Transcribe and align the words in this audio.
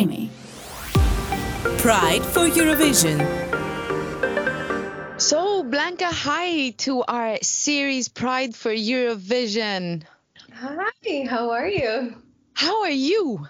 Creamy. 0.00 0.30
Pride 1.76 2.24
for 2.24 2.48
Eurovision. 2.48 3.20
So, 5.20 5.62
Blanka, 5.62 6.10
hi 6.10 6.70
to 6.78 7.02
our 7.02 7.36
series 7.42 8.08
Pride 8.08 8.56
for 8.56 8.70
Eurovision. 8.70 10.02
Hi, 10.54 11.26
how 11.28 11.50
are 11.50 11.68
you? 11.68 12.14
How 12.54 12.82
are 12.82 12.90
you? 12.90 13.46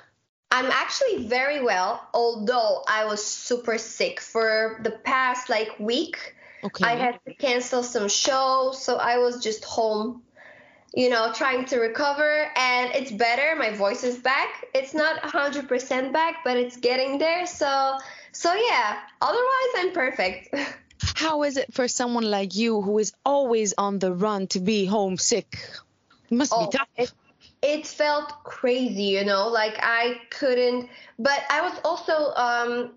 I'm 0.50 0.66
actually 0.66 1.28
very 1.28 1.62
well, 1.62 2.04
although 2.14 2.82
I 2.88 3.04
was 3.04 3.24
super 3.24 3.78
sick 3.78 4.20
for 4.20 4.80
the 4.82 4.90
past 4.90 5.48
like 5.48 5.78
week. 5.78 6.34
Okay. 6.64 6.84
I 6.84 6.96
had 6.96 7.20
to 7.28 7.34
cancel 7.34 7.84
some 7.84 8.08
shows, 8.08 8.82
so 8.82 8.96
I 8.96 9.18
was 9.18 9.40
just 9.40 9.64
home, 9.64 10.22
you 10.94 11.08
know, 11.08 11.32
trying 11.32 11.64
to 11.66 11.78
recover. 11.78 12.46
And 12.56 12.92
it's 12.94 13.10
better. 13.12 13.56
My 13.56 13.70
voice 13.70 14.04
is 14.04 14.18
back. 14.18 14.66
It's 14.74 14.94
not 14.94 15.20
100% 15.22 16.12
back, 16.12 16.36
but 16.44 16.56
it's 16.56 16.76
getting 16.76 17.18
there. 17.18 17.46
So, 17.46 17.98
so 18.32 18.52
yeah. 18.54 18.98
Otherwise, 19.20 19.72
I'm 19.76 19.92
perfect. 19.92 20.54
How 21.14 21.42
is 21.44 21.56
it 21.56 21.72
for 21.72 21.88
someone 21.88 22.24
like 22.24 22.54
you 22.56 22.82
who 22.82 22.98
is 22.98 23.12
always 23.24 23.72
on 23.78 23.98
the 23.98 24.12
run 24.12 24.46
to 24.48 24.60
be 24.60 24.84
homesick? 24.84 25.58
It 26.30 26.34
must 26.34 26.52
Oh, 26.54 26.66
be 26.66 26.76
tough. 26.76 26.88
it, 26.96 27.12
it 27.62 27.86
felt 27.86 28.44
crazy, 28.44 29.04
you 29.04 29.24
know, 29.24 29.48
like 29.48 29.78
I 29.82 30.20
couldn't, 30.30 30.88
but 31.18 31.40
I 31.50 31.62
was 31.62 31.78
also 31.84 32.32
um, 32.36 32.92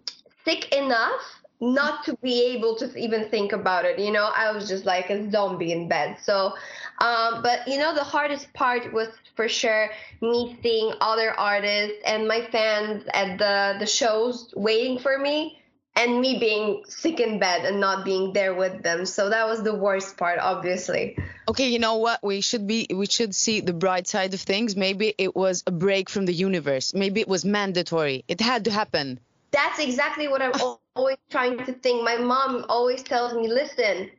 sick 0.45 0.73
enough 0.75 1.42
not 1.63 2.03
to 2.03 2.17
be 2.17 2.43
able 2.55 2.75
to 2.75 2.93
even 2.97 3.29
think 3.29 3.53
about 3.53 3.85
it, 3.85 3.97
you 3.97 4.11
know, 4.11 4.29
I 4.35 4.51
was 4.51 4.67
just 4.67 4.85
like 4.85 5.09
a 5.09 5.31
zombie 5.31 5.71
in 5.71 5.87
bed. 5.87 6.17
So, 6.21 6.53
um, 6.99 7.41
but 7.41 7.67
you 7.67 7.77
know, 7.77 7.95
the 7.95 8.03
hardest 8.03 8.51
part 8.53 8.91
was 8.91 9.07
for 9.35 9.47
sure 9.47 9.89
me 10.21 10.59
seeing 10.61 10.93
other 10.99 11.31
artists 11.31 11.97
and 12.05 12.27
my 12.27 12.45
fans 12.51 13.05
at 13.13 13.37
the, 13.37 13.79
the 13.79 13.85
shows 13.85 14.53
waiting 14.55 14.99
for 14.99 15.17
me. 15.17 15.59
And 15.95 16.21
me 16.21 16.39
being 16.39 16.85
sick 16.87 17.19
in 17.19 17.37
bed 17.37 17.65
and 17.65 17.79
not 17.79 18.03
being 18.03 18.33
there 18.33 18.55
with 18.55 18.81
them, 18.81 19.05
so 19.05 19.29
that 19.29 19.45
was 19.45 19.61
the 19.61 19.75
worst 19.75 20.17
part, 20.17 20.39
obviously. 20.39 21.15
Okay, 21.47 21.69
you 21.69 21.77
know 21.77 21.97
what? 21.97 22.19
We 22.23 22.41
should 22.41 22.65
be 22.65 22.87
we 22.91 23.05
should 23.05 23.35
see 23.35 23.59
the 23.59 23.73
bright 23.73 24.07
side 24.07 24.33
of 24.33 24.41
things. 24.41 24.75
Maybe 24.75 25.13
it 25.19 25.35
was 25.35 25.63
a 25.67 25.71
break 25.71 26.09
from 26.09 26.25
the 26.25 26.33
universe. 26.33 26.95
Maybe 26.95 27.21
it 27.21 27.27
was 27.27 27.45
mandatory. 27.45 28.25
It 28.27 28.41
had 28.41 28.65
to 28.65 28.71
happen. 28.71 29.19
That's 29.53 29.79
exactly 29.79 30.27
what 30.27 30.41
I'm 30.41 30.51
always 30.95 31.17
trying 31.29 31.57
to 31.59 31.73
think. 31.73 32.03
My 32.03 32.17
mom 32.17 32.65
always 32.67 33.03
tells 33.03 33.33
me, 33.33 33.47
listen, 33.47 34.09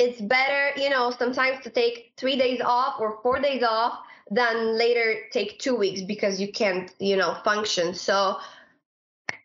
it's 0.00 0.20
better, 0.20 0.78
you 0.78 0.90
know, 0.90 1.10
sometimes 1.10 1.62
to 1.64 1.70
take 1.70 2.12
three 2.16 2.36
days 2.36 2.60
off 2.60 3.00
or 3.00 3.20
four 3.22 3.40
days 3.40 3.62
off 3.62 4.00
than 4.30 4.76
later 4.76 5.20
take 5.32 5.58
two 5.60 5.76
weeks 5.76 6.02
because 6.02 6.40
you 6.40 6.52
can't, 6.52 6.92
you 6.98 7.16
know, 7.16 7.36
function. 7.44 7.94
So 7.94 8.38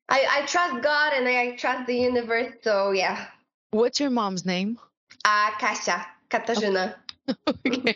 I, 0.09 0.25
I 0.31 0.45
trust 0.45 0.83
God 0.83 1.13
and 1.13 1.27
I 1.27 1.55
trust 1.55 1.87
the 1.87 1.95
universe. 1.95 2.53
So 2.63 2.91
yeah. 2.91 3.27
What's 3.71 3.99
your 3.99 4.09
mom's 4.09 4.45
name? 4.45 4.79
Uh, 5.23 5.51
Kasia, 5.59 6.05
Katarzyna. 6.29 6.89
okay. 6.89 7.04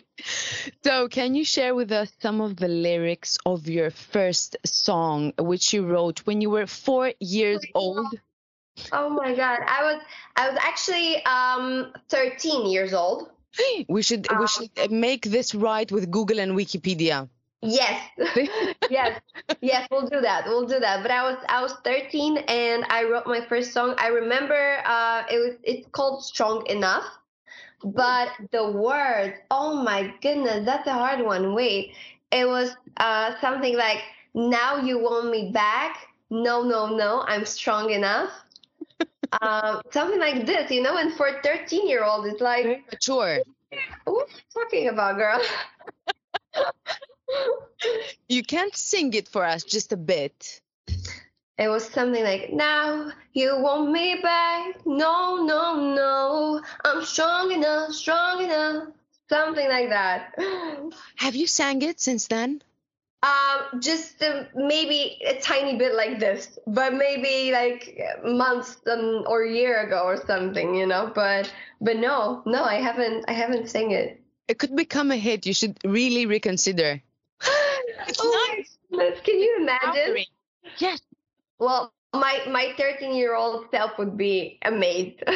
So, 0.84 1.08
can 1.08 1.34
you 1.34 1.44
share 1.44 1.74
with 1.74 1.92
us 1.92 2.10
some 2.20 2.40
of 2.40 2.56
the 2.56 2.68
lyrics 2.68 3.38
of 3.46 3.68
your 3.68 3.90
first 3.90 4.56
song, 4.64 5.32
which 5.38 5.72
you 5.72 5.86
wrote 5.86 6.20
when 6.26 6.40
you 6.40 6.50
were 6.50 6.66
four 6.66 7.12
years 7.20 7.60
old? 7.74 8.06
Oh 8.92 9.08
my 9.10 9.34
God. 9.34 9.58
I 9.66 9.82
was, 9.82 10.02
I 10.36 10.48
was 10.48 10.58
actually 10.60 11.24
um, 11.24 11.92
13 12.08 12.66
years 12.66 12.92
old. 12.92 13.30
We 13.88 14.02
should 14.02 14.26
we 14.38 14.46
should 14.46 14.70
uh, 14.78 14.88
make 14.90 15.26
this 15.26 15.54
right 15.54 15.90
with 15.90 16.10
Google 16.10 16.38
and 16.38 16.52
Wikipedia. 16.52 17.28
Yes, 17.62 18.00
yes, 18.90 19.20
yes. 19.60 19.88
We'll 19.90 20.06
do 20.06 20.20
that. 20.20 20.46
We'll 20.46 20.66
do 20.66 20.78
that. 20.80 21.02
But 21.02 21.10
I 21.10 21.22
was 21.22 21.36
I 21.48 21.60
was 21.60 21.74
13 21.84 22.38
and 22.48 22.84
I 22.88 23.04
wrote 23.04 23.26
my 23.26 23.44
first 23.46 23.72
song. 23.72 23.94
I 23.98 24.08
remember 24.08 24.78
uh, 24.86 25.24
it 25.30 25.38
was 25.38 25.56
it's 25.62 25.86
called 25.92 26.24
Strong 26.24 26.66
Enough, 26.68 27.04
but 27.84 28.28
the 28.50 28.70
words. 28.70 29.34
Oh 29.50 29.82
my 29.82 30.12
goodness, 30.22 30.64
that's 30.64 30.86
a 30.86 30.92
hard 30.92 31.24
one. 31.24 31.54
Wait, 31.54 31.94
it 32.30 32.46
was 32.46 32.76
uh, 32.98 33.32
something 33.40 33.76
like 33.76 34.02
Now 34.34 34.76
you 34.76 34.98
want 34.98 35.30
me 35.30 35.50
back? 35.52 36.08
No, 36.30 36.62
no, 36.62 36.94
no. 36.96 37.24
I'm 37.26 37.44
strong 37.44 37.90
enough. 37.90 38.30
um, 39.40 39.80
something 39.90 40.20
like 40.20 40.46
this, 40.46 40.70
you 40.70 40.82
know. 40.82 40.96
And 40.96 41.12
for 41.14 41.26
a 41.26 41.42
13 41.42 41.88
year 41.88 42.04
old, 42.04 42.26
it's 42.26 42.40
like, 42.40 42.84
Mature. 42.90 43.40
what 44.04 44.28
are 44.28 44.28
you 44.28 44.42
talking 44.54 44.88
about, 44.88 45.16
girl? 45.16 45.40
You 48.28 48.42
can't 48.42 48.74
sing 48.76 49.14
it 49.14 49.28
for 49.28 49.44
us 49.44 49.64
just 49.64 49.92
a 49.92 49.96
bit. 49.96 50.59
It 51.60 51.68
was 51.68 51.84
something 51.84 52.24
like, 52.24 52.54
Now 52.54 53.12
you 53.34 53.60
want 53.60 53.92
me 53.92 54.18
back? 54.22 54.86
No, 54.86 55.44
no, 55.44 55.94
no. 55.94 56.62
I'm 56.86 57.04
strong 57.04 57.52
enough, 57.52 57.92
strong 57.92 58.42
enough. 58.42 58.88
Something 59.28 59.68
like 59.68 59.90
that. 59.90 60.34
Have 61.16 61.36
you 61.36 61.46
sang 61.46 61.82
it 61.82 62.00
since 62.00 62.26
then? 62.28 62.62
Um, 63.22 63.80
just 63.80 64.22
uh, 64.22 64.44
maybe 64.54 65.20
a 65.28 65.38
tiny 65.38 65.76
bit 65.76 65.94
like 65.94 66.18
this, 66.18 66.58
but 66.66 66.94
maybe 66.94 67.52
like 67.52 68.00
months 68.24 68.78
um, 68.90 69.24
or 69.26 69.42
a 69.42 69.52
year 69.52 69.86
ago 69.86 70.00
or 70.04 70.16
something, 70.16 70.74
you 70.74 70.86
know. 70.86 71.12
But 71.14 71.52
but 71.82 71.98
no, 71.98 72.42
no, 72.46 72.64
I 72.64 72.76
haven't. 72.76 73.26
I 73.28 73.32
haven't 73.32 73.68
sang 73.68 73.90
it. 73.90 74.18
It 74.48 74.58
could 74.58 74.74
become 74.74 75.10
a 75.10 75.16
hit. 75.16 75.44
You 75.44 75.52
should 75.52 75.76
really 75.84 76.24
reconsider. 76.24 77.02
oh 77.44 78.48
my 78.48 78.64
goodness, 78.90 79.20
can 79.20 79.38
you 79.38 79.58
imagine? 79.60 80.24
Yes. 80.78 81.00
Well, 81.60 81.92
my 82.12 82.40
my 82.48 82.74
13 82.76 83.14
year 83.14 83.36
old 83.36 83.66
self 83.70 83.98
would 83.98 84.16
be 84.16 84.58
amazed. 84.62 85.22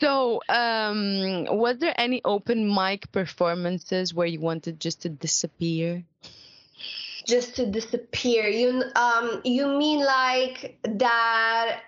So, 0.00 0.40
um, 0.48 1.46
was 1.50 1.78
there 1.78 1.92
any 1.98 2.20
open 2.24 2.72
mic 2.72 3.10
performances 3.10 4.14
where 4.14 4.28
you 4.28 4.38
wanted 4.38 4.78
just 4.78 5.02
to 5.02 5.08
disappear? 5.08 6.04
just 7.28 7.56
to 7.56 7.66
disappear. 7.66 8.48
You 8.48 8.82
um 8.96 9.42
you 9.44 9.66
mean 9.66 10.00
like 10.04 10.78
that 10.82 11.82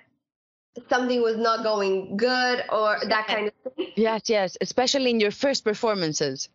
something 0.89 1.23
was 1.23 1.37
not 1.37 1.65
going 1.65 2.17
good 2.17 2.65
or 2.69 2.99
that 3.09 3.27
kind 3.27 3.49
of 3.49 3.75
thing? 3.75 3.93
Yes, 3.97 4.29
yes, 4.29 4.57
especially 4.61 5.11
in 5.11 5.19
your 5.19 5.31
first 5.31 5.65
performances. 5.65 6.49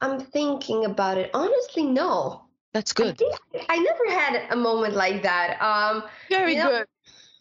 I'm 0.00 0.20
thinking 0.20 0.84
about 0.84 1.18
it. 1.18 1.30
Honestly, 1.32 1.84
no. 1.84 2.47
That's 2.72 2.92
I 2.92 3.02
good. 3.02 3.18
think 3.18 3.34
I 3.68 3.78
never 3.78 4.20
had 4.20 4.46
a 4.50 4.56
moment 4.56 4.94
like 4.94 5.22
that. 5.22 5.60
Um 5.62 6.04
Very 6.28 6.52
you 6.52 6.58
know, 6.58 6.68
good. 6.68 6.86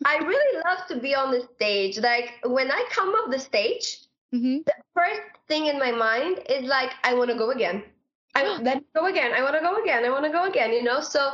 I 0.06 0.18
really 0.18 0.62
love 0.66 0.88
to 0.88 0.98
be 1.00 1.16
on 1.16 1.32
the 1.32 1.48
stage. 1.56 1.98
Like 2.00 2.34
when 2.46 2.72
I 2.72 2.86
come 2.92 3.10
off 3.10 3.32
the 3.32 3.40
stage, 3.40 4.00
hmm 4.32 4.58
the 4.66 4.74
first 4.94 5.22
thing 5.48 5.68
in 5.68 5.80
my 5.80 5.92
mind 5.92 6.40
is 6.50 6.66
like 6.66 6.92
I 7.04 7.14
want 7.14 7.30
to 7.30 7.38
go 7.38 7.52
again. 7.52 7.84
I 8.36 8.58
let 8.62 8.84
go 8.94 9.08
again. 9.08 9.34
I 9.34 9.42
want 9.42 9.56
to 9.56 9.62
go 9.62 9.82
again. 9.82 10.06
I 10.06 10.10
want 10.10 10.26
to 10.26 10.32
go 10.32 10.46
again. 10.46 10.72
You 10.72 10.84
know, 10.84 11.02
so 11.02 11.32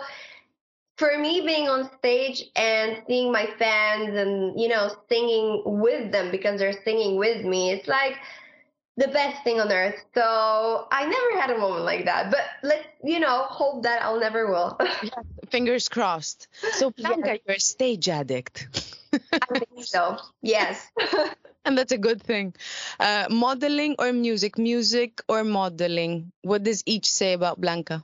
for 0.98 1.18
me 1.18 1.42
being 1.42 1.68
on 1.68 1.90
stage 1.98 2.44
and 2.56 3.02
seeing 3.08 3.32
my 3.32 3.48
fans 3.58 4.16
and 4.16 4.60
you 4.60 4.68
know 4.68 4.90
singing 5.10 5.64
with 5.66 6.12
them 6.12 6.32
because 6.32 6.60
they're 6.60 6.82
singing 6.84 7.18
with 7.18 7.46
me, 7.46 7.72
it's 7.72 7.88
like 7.88 8.16
the 8.98 9.08
best 9.08 9.44
thing 9.44 9.60
on 9.60 9.72
earth. 9.72 10.00
So 10.14 10.88
I 10.92 11.06
never 11.06 11.42
had 11.42 11.50
a 11.52 11.58
moment 11.58 11.86
like 11.86 12.06
that. 12.06 12.32
But 12.32 12.46
let's 12.62 12.88
you 13.04 13.20
know 13.20 13.46
hope 13.50 13.84
that 13.84 14.02
I'll 14.02 14.20
never 14.20 14.48
will. 14.48 14.78
Fingers 15.50 15.90
crossed. 15.90 16.48
So, 16.74 16.92
Blanka, 16.98 17.40
you're 17.46 17.56
a 17.56 17.60
stage 17.60 18.10
addict. 18.10 18.68
I 19.14 19.60
think 19.60 19.86
so. 19.86 20.18
Yes. 20.42 20.92
And 21.66 21.78
that's 21.78 21.94
a 21.94 21.98
good 21.98 22.22
thing. 22.22 22.54
Uh, 23.00 23.28
modeling 23.30 23.96
or 23.98 24.12
music? 24.12 24.58
Music 24.58 25.22
or 25.30 25.46
modeling? 25.46 26.34
What 26.42 26.64
does 26.64 26.84
each 26.86 27.10
say 27.10 27.32
about 27.32 27.62
Blanka? 27.62 28.04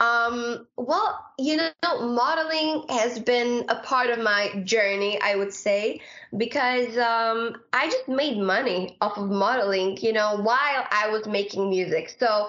Um, 0.00 0.66
well, 0.76 1.24
you 1.38 1.56
know, 1.56 1.72
modeling 2.00 2.84
has 2.88 3.18
been 3.18 3.64
a 3.68 3.76
part 3.76 4.10
of 4.10 4.20
my 4.20 4.62
journey, 4.64 5.20
I 5.20 5.34
would 5.34 5.52
say, 5.52 6.00
because 6.36 6.96
um, 6.98 7.56
I 7.72 7.86
just 7.86 8.06
made 8.08 8.38
money 8.38 8.96
off 9.00 9.18
of 9.18 9.28
modeling, 9.28 9.96
you 9.98 10.12
know, 10.12 10.36
while 10.36 10.86
I 10.90 11.08
was 11.10 11.26
making 11.26 11.68
music. 11.68 12.14
So 12.16 12.48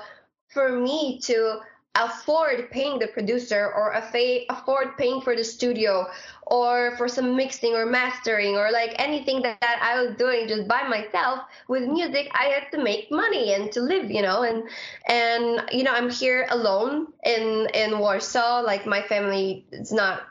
for 0.50 0.70
me 0.70 1.20
to 1.24 1.60
afford 2.00 2.70
paying 2.72 3.00
the 3.00 3.08
producer 3.08 3.72
or 3.76 3.92
afford 3.92 4.98
paying 4.98 5.22
for 5.22 5.36
the 5.36 5.44
studio 5.44 6.08
or 6.48 6.96
for 6.98 7.08
some 7.08 7.36
mixing 7.36 7.74
or 7.74 7.86
mastering 7.86 8.56
or 8.56 8.72
like 8.72 8.96
anything 8.98 9.42
that, 9.42 9.60
that 9.62 9.80
I 9.82 10.02
was 10.02 10.16
doing 10.18 10.48
just 10.48 10.68
by 10.68 10.88
myself 10.88 11.40
with 11.68 11.84
music 11.84 12.32
I 12.34 12.46
had 12.46 12.72
to 12.72 12.84
make 12.84 13.12
money 13.12 13.54
and 13.54 13.72
to 13.74 13.82
live 13.82 14.10
you 14.10 14.22
know? 14.22 14.44
And 14.44 14.64
and 15.08 15.70
you 15.72 15.84
know 15.84 15.94
I'm 15.94 16.10
here 16.10 16.48
alone 16.50 17.08
in 17.26 17.68
in 17.74 18.00
Warsaw 18.00 18.62
like 18.62 18.86
my 18.86 19.02
family 19.02 19.66
is 19.72 19.92
not 19.92 20.24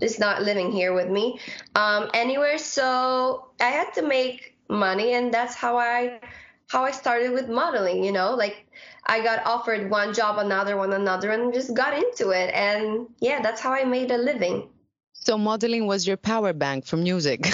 is 0.00 0.18
not 0.18 0.42
living 0.42 0.70
here 0.70 0.92
with 0.92 1.08
me 1.08 1.40
um 1.74 2.10
anywhere. 2.14 2.58
So 2.58 3.48
I 3.60 3.70
had 3.70 3.92
to 3.94 4.02
make 4.02 4.56
money 4.68 5.14
and 5.14 5.32
that's 5.32 5.54
how 5.54 5.78
I 5.78 6.20
how 6.68 6.84
I 6.84 6.90
started 6.92 7.32
with 7.32 7.48
modeling, 7.48 8.04
you 8.04 8.12
know, 8.12 8.34
like 8.34 8.66
I 9.06 9.22
got 9.22 9.44
offered 9.46 9.90
one 9.90 10.12
job, 10.14 10.38
another 10.38 10.76
one, 10.76 10.92
another, 10.92 11.30
and 11.30 11.52
just 11.52 11.74
got 11.74 11.94
into 11.94 12.30
it. 12.30 12.52
And 12.54 13.06
yeah, 13.20 13.40
that's 13.42 13.60
how 13.60 13.72
I 13.72 13.84
made 13.84 14.10
a 14.10 14.18
living. 14.18 14.68
So 15.12 15.36
modeling 15.38 15.86
was 15.86 16.06
your 16.06 16.16
power 16.16 16.52
bank 16.52 16.86
for 16.86 16.96
music. 16.96 17.46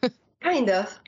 kind 0.42 0.70
of. 0.70 1.00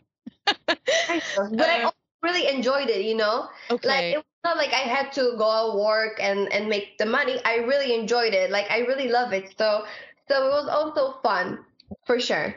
kind 1.06 1.22
of. 1.36 1.52
But 1.56 1.68
I 1.68 1.84
Uh, 1.84 1.90
really 2.22 2.48
enjoyed 2.48 2.88
it, 2.90 3.02
you 3.04 3.14
know? 3.14 3.48
Okay. 3.70 3.88
Like 3.88 4.04
it 4.12 4.16
was 4.18 4.24
not 4.44 4.56
like 4.56 4.72
I 4.72 4.84
had 4.88 5.12
to 5.12 5.34
go 5.38 5.50
out 5.50 5.76
work 5.78 6.18
and 6.20 6.52
and 6.52 6.68
make 6.68 6.98
the 6.98 7.06
money. 7.06 7.40
I 7.44 7.56
really 7.56 7.94
enjoyed 7.94 8.34
it. 8.34 8.50
Like 8.50 8.70
I 8.70 8.78
really 8.80 9.08
love 9.08 9.32
it. 9.32 9.54
So 9.58 9.84
so 10.28 10.46
it 10.46 10.50
was 10.50 10.68
also 10.68 11.18
fun 11.22 11.64
for 12.06 12.18
sure. 12.20 12.54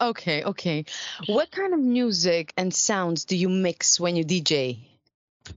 Okay, 0.00 0.44
okay. 0.44 0.84
What 1.26 1.50
kind 1.50 1.74
of 1.74 1.80
music 1.80 2.52
and 2.56 2.72
sounds 2.72 3.24
do 3.24 3.36
you 3.36 3.48
mix 3.48 3.98
when 3.98 4.14
you 4.14 4.24
DJ? 4.24 4.78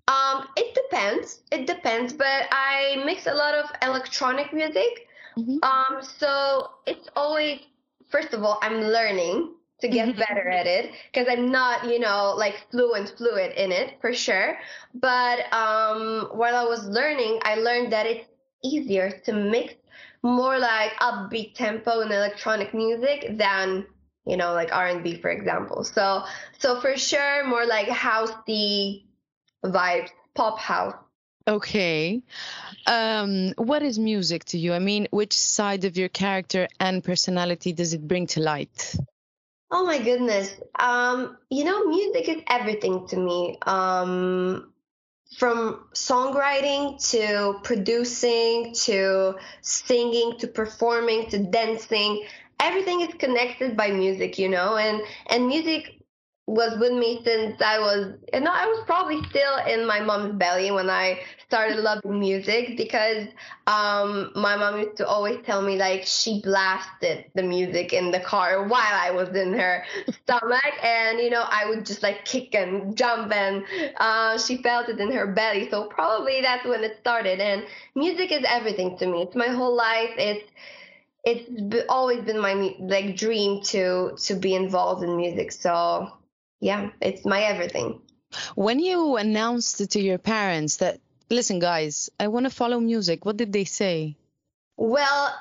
Um, 0.08 0.48
it 0.58 0.74
depends. 0.74 1.42
It 1.52 1.68
depends, 1.68 2.14
but 2.14 2.48
I 2.52 3.02
mix 3.06 3.28
a 3.28 3.34
lot 3.34 3.54
of 3.54 3.70
electronic 3.82 4.52
music. 4.54 5.08
Mhm. 5.38 5.64
Um, 5.64 6.02
so 6.02 6.72
it's 6.86 7.08
always 7.16 7.60
first 8.10 8.34
of 8.34 8.44
all, 8.44 8.58
I'm 8.62 8.82
learning 8.82 9.54
to 9.82 9.88
get 9.88 10.10
Mhm. 10.10 10.18
better 10.18 10.50
at 10.50 10.68
it 10.68 10.92
because 11.12 11.28
I'm 11.30 11.52
not, 11.52 11.86
you 11.86 12.00
know, 12.00 12.34
like 12.36 12.56
fluent 12.72 13.10
fluid 13.18 13.52
in 13.54 13.72
it 13.72 14.00
for 14.02 14.14
sure. 14.14 14.60
But 14.94 15.52
um, 15.54 16.30
while 16.34 16.56
I 16.56 16.64
was 16.64 16.86
learning, 16.88 17.40
I 17.44 17.56
learned 17.56 17.92
that 17.94 18.06
it's 18.06 18.28
easier 18.64 19.12
to 19.26 19.34
mix 19.34 19.74
more 20.24 20.58
like 20.60 20.94
upbeat 21.00 21.56
tempo 21.56 22.02
in 22.02 22.12
electronic 22.12 22.74
music 22.74 23.38
than 23.38 23.86
you 24.26 24.38
know 24.38 24.54
like 24.54 24.74
R&B 24.74 25.16
for 25.16 25.30
example. 25.30 25.84
So 25.84 26.24
so 26.60 26.80
for 26.82 26.98
sure 26.98 27.46
more 27.46 27.66
like 27.66 27.88
housey 27.88 29.06
vibes, 29.64 30.10
pop 30.36 30.60
house. 30.60 30.96
Okay. 31.48 32.22
Um, 32.86 33.54
what 33.58 33.82
is 33.82 33.98
music 33.98 34.46
to 34.46 34.58
you? 34.60 34.74
I 34.74 34.80
mean, 34.80 35.08
which 35.12 35.34
side 35.34 35.86
of 35.86 35.98
your 35.98 36.10
character 36.10 36.68
and 36.80 37.04
personality 37.04 37.74
does 37.74 37.94
it 37.94 38.08
bring 38.08 38.28
to 38.28 38.42
light? 38.42 38.96
Oh 39.72 39.86
my 39.86 40.00
goodness. 40.00 40.54
Um, 40.78 41.38
you 41.50 41.64
know, 41.64 41.88
music 41.88 42.30
is 42.30 42.44
everything 42.48 43.08
to 43.08 43.18
me. 43.18 43.58
Um, 43.66 44.72
from 45.38 45.86
songwriting 45.94 47.00
to 47.12 47.60
producing 47.64 48.74
to 48.74 49.36
singing 49.62 50.38
to 50.40 50.48
performing 50.48 51.30
to 51.30 51.40
dancing, 51.40 52.26
everything 52.62 53.02
is 53.02 53.14
connected 53.16 53.76
by 53.78 53.92
music, 53.92 54.40
you 54.40 54.50
know, 54.50 54.78
and 54.78 55.02
and 55.28 55.48
music 55.48 55.98
was 56.48 56.78
with 56.80 56.92
me 56.94 57.22
since 57.24 57.62
I 57.62 57.80
was, 57.80 58.14
know, 58.34 58.52
I 58.52 58.66
was 58.66 58.84
probably 58.86 59.24
still 59.30 59.58
in 59.68 59.86
my 59.88 60.02
mom's 60.02 60.36
belly 60.38 60.72
when 60.72 60.90
I 60.90 61.22
started 61.48 61.78
loving 61.82 62.20
music 62.20 62.76
because 62.76 63.28
um, 63.68 64.32
my 64.36 64.58
mom 64.58 64.80
used 64.80 64.98
to 64.98 65.08
always 65.08 65.40
tell 65.46 65.62
me 65.62 65.78
like 65.78 66.04
she 66.06 66.42
blasted 66.44 67.26
the 67.36 67.44
music 67.44 67.94
in 67.94 68.12
the 68.12 68.20
car 68.20 68.68
while 68.68 68.82
I 68.84 69.12
was 69.12 69.30
in 69.30 69.54
her 69.54 69.84
stomach, 70.24 70.74
and 70.84 71.20
you 71.20 71.30
know 71.30 71.46
I 71.48 71.70
would 71.70 71.86
just 71.86 72.04
like 72.04 72.26
kick 72.26 72.54
and 72.56 72.98
jump, 72.98 73.32
and 73.32 73.64
uh, 73.98 74.38
she 74.38 74.58
felt 74.62 74.90
it 74.90 75.00
in 75.00 75.12
her 75.14 75.28
belly. 75.28 75.70
So 75.70 75.86
probably 75.86 76.42
that's 76.42 76.66
when 76.66 76.84
it 76.84 76.98
started. 77.00 77.40
And 77.40 77.64
music 77.96 78.32
is 78.32 78.44
everything 78.48 78.98
to 78.98 79.08
me. 79.08 79.22
It's 79.24 79.36
my 79.36 79.48
whole 79.48 79.76
life. 79.76 80.12
It's 80.18 80.50
it's 81.24 81.50
b- 81.50 81.84
always 81.88 82.24
been 82.24 82.40
my 82.40 82.56
mu- 82.56 82.76
like 82.80 83.16
dream 83.16 83.62
to 83.64 84.16
to 84.26 84.36
be 84.36 84.56
involved 84.56 85.04
in 85.04 85.18
music. 85.18 85.52
So 85.52 86.12
yeah, 86.60 86.90
it's 87.02 87.26
my 87.26 87.42
everything. 87.44 88.02
When 88.56 88.80
you 88.80 89.18
announced 89.18 89.92
to 89.92 90.00
your 90.00 90.18
parents 90.18 90.78
that, 90.78 91.00
listen, 91.30 91.60
guys, 91.60 92.10
I 92.20 92.28
want 92.28 92.46
to 92.46 92.50
follow 92.50 92.80
music, 92.80 93.26
what 93.26 93.38
did 93.38 93.52
they 93.52 93.66
say? 93.66 94.16
Well, 94.78 95.36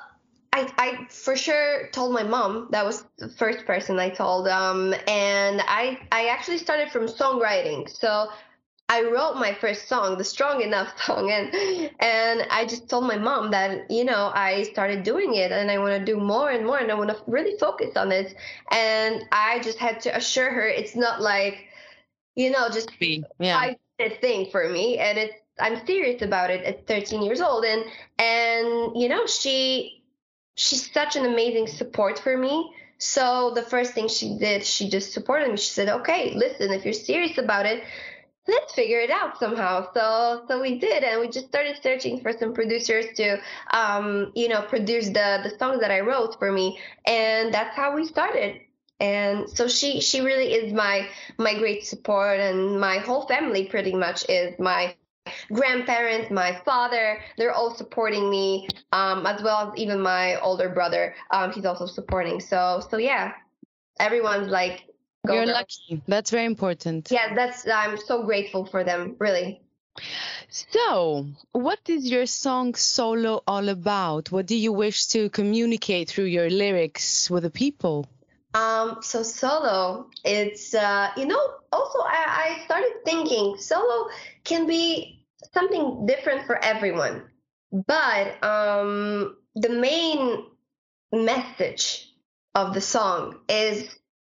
I, 0.53 0.69
I 0.77 1.07
for 1.09 1.37
sure 1.37 1.89
told 1.93 2.13
my 2.13 2.23
mom. 2.23 2.67
That 2.71 2.85
was 2.85 3.05
the 3.17 3.29
first 3.29 3.65
person 3.65 3.97
I 3.99 4.09
told. 4.09 4.47
Um, 4.47 4.93
and 5.07 5.61
I, 5.65 5.99
I 6.11 6.27
actually 6.27 6.57
started 6.57 6.91
from 6.91 7.07
songwriting. 7.07 7.89
So 7.89 8.29
I 8.91 9.03
wrote 9.03 9.35
my 9.35 9.53
first 9.53 9.87
song, 9.87 10.17
the 10.17 10.23
Strong 10.25 10.61
Enough 10.61 10.89
song, 11.05 11.31
and 11.31 11.47
and 12.01 12.45
I 12.51 12.65
just 12.65 12.89
told 12.89 13.05
my 13.05 13.17
mom 13.17 13.51
that 13.51 13.89
you 13.89 14.03
know 14.03 14.31
I 14.35 14.63
started 14.63 15.03
doing 15.03 15.35
it, 15.35 15.51
and 15.53 15.71
I 15.71 15.77
want 15.77 15.97
to 15.97 16.03
do 16.13 16.19
more 16.19 16.49
and 16.51 16.65
more, 16.65 16.77
and 16.77 16.91
I 16.91 16.95
want 16.95 17.09
to 17.09 17.17
really 17.25 17.57
focus 17.57 17.95
on 17.95 18.11
it. 18.11 18.35
And 18.69 19.23
I 19.31 19.59
just 19.59 19.77
had 19.77 20.01
to 20.01 20.09
assure 20.15 20.51
her 20.51 20.67
it's 20.67 20.95
not 20.95 21.21
like, 21.21 21.69
you 22.35 22.49
know, 22.51 22.69
just 22.69 22.89
Be- 22.99 23.23
Yeah. 23.39 23.73
thing 24.19 24.49
for 24.51 24.67
me 24.67 24.97
and 24.97 25.15
it's 25.19 25.35
i'm 25.59 25.85
serious 25.85 26.23
about 26.23 26.49
it 26.49 26.65
at 26.65 26.87
13 26.87 27.21
years 27.21 27.39
old 27.39 27.63
and 27.63 27.83
and 28.17 28.99
you 28.99 29.07
know 29.07 29.27
she 29.27 30.01
she's 30.55 30.91
such 30.91 31.15
an 31.15 31.25
amazing 31.25 31.67
support 31.67 32.17
for 32.17 32.35
me 32.35 32.73
so 32.97 33.51
the 33.53 33.61
first 33.61 33.93
thing 33.93 34.07
she 34.07 34.37
did 34.39 34.65
she 34.65 34.89
just 34.89 35.13
supported 35.13 35.49
me 35.51 35.57
she 35.57 35.69
said 35.69 35.87
okay 35.87 36.33
listen 36.35 36.71
if 36.71 36.83
you're 36.83 36.93
serious 36.93 37.37
about 37.37 37.67
it 37.67 37.83
let's 38.47 38.73
figure 38.73 38.99
it 38.99 39.09
out 39.09 39.37
somehow. 39.39 39.87
So 39.93 40.43
so 40.47 40.61
we 40.61 40.79
did 40.79 41.03
and 41.03 41.19
we 41.21 41.27
just 41.29 41.47
started 41.47 41.77
searching 41.81 42.19
for 42.21 42.31
some 42.33 42.53
producers 42.53 43.05
to 43.17 43.37
um 43.73 44.31
you 44.35 44.47
know 44.49 44.61
produce 44.63 45.07
the 45.07 45.39
the 45.43 45.53
songs 45.59 45.79
that 45.81 45.91
i 45.91 45.99
wrote 45.99 46.37
for 46.39 46.51
me 46.51 46.79
and 47.05 47.53
that's 47.53 47.75
how 47.75 47.95
we 47.95 48.05
started. 48.05 48.59
And 48.99 49.49
so 49.49 49.67
she 49.67 49.99
she 50.01 50.21
really 50.21 50.53
is 50.53 50.73
my 50.73 51.07
my 51.37 51.55
great 51.57 51.85
support 51.85 52.39
and 52.39 52.79
my 52.79 52.97
whole 52.99 53.27
family 53.27 53.65
pretty 53.65 53.93
much 53.93 54.27
is 54.29 54.57
my 54.59 54.95
grandparents 55.53 56.31
my 56.31 56.59
father 56.65 57.19
they're 57.37 57.53
all 57.53 57.73
supporting 57.75 58.29
me 58.29 58.67
um 58.91 59.25
as 59.27 59.41
well 59.43 59.69
as 59.71 59.77
even 59.77 60.01
my 60.01 60.39
older 60.41 60.67
brother 60.67 61.13
um 61.31 61.51
he's 61.51 61.65
also 61.65 61.85
supporting. 61.85 62.39
So 62.39 62.81
so 62.89 62.97
yeah 62.97 63.33
everyone's 63.99 64.49
like 64.49 64.90
You're 65.25 65.45
girl. 65.45 65.53
lucky. 65.53 66.01
That's 66.07 66.31
very 66.31 66.45
important. 66.45 67.09
yeah 67.11 67.33
that's 67.35 67.67
i'm 67.67 67.97
so 67.97 68.23
grateful 68.23 68.65
for 68.65 68.83
them 68.83 69.15
really 69.19 69.61
So, 70.49 71.27
what 71.51 71.79
is 71.87 72.09
your 72.09 72.25
song 72.25 72.75
solo 72.75 73.41
all 73.47 73.69
about? 73.69 74.31
What 74.31 74.45
do 74.45 74.55
you 74.55 74.73
wish 74.73 75.07
to 75.07 75.29
communicate 75.29 76.09
through 76.09 76.25
your 76.25 76.49
lyrics 76.49 77.29
with 77.29 77.43
the 77.43 77.49
people? 77.49 78.07
Um, 78.53 78.97
so 79.01 79.23
solo, 79.23 80.09
it's 80.25 80.73
uh, 80.73 81.11
you 81.15 81.25
know, 81.25 81.39
also 81.71 81.99
I, 81.99 82.57
I 82.59 82.65
started 82.65 82.93
thinking 83.05 83.55
solo 83.57 84.09
can 84.43 84.67
be 84.67 85.23
something 85.53 86.05
different 86.05 86.45
for 86.45 86.61
everyone, 86.63 87.23
but 87.71 88.43
um, 88.43 89.37
the 89.55 89.69
main 89.69 90.45
message 91.13 92.11
of 92.55 92.73
the 92.73 92.81
song 92.81 93.39
is 93.47 93.87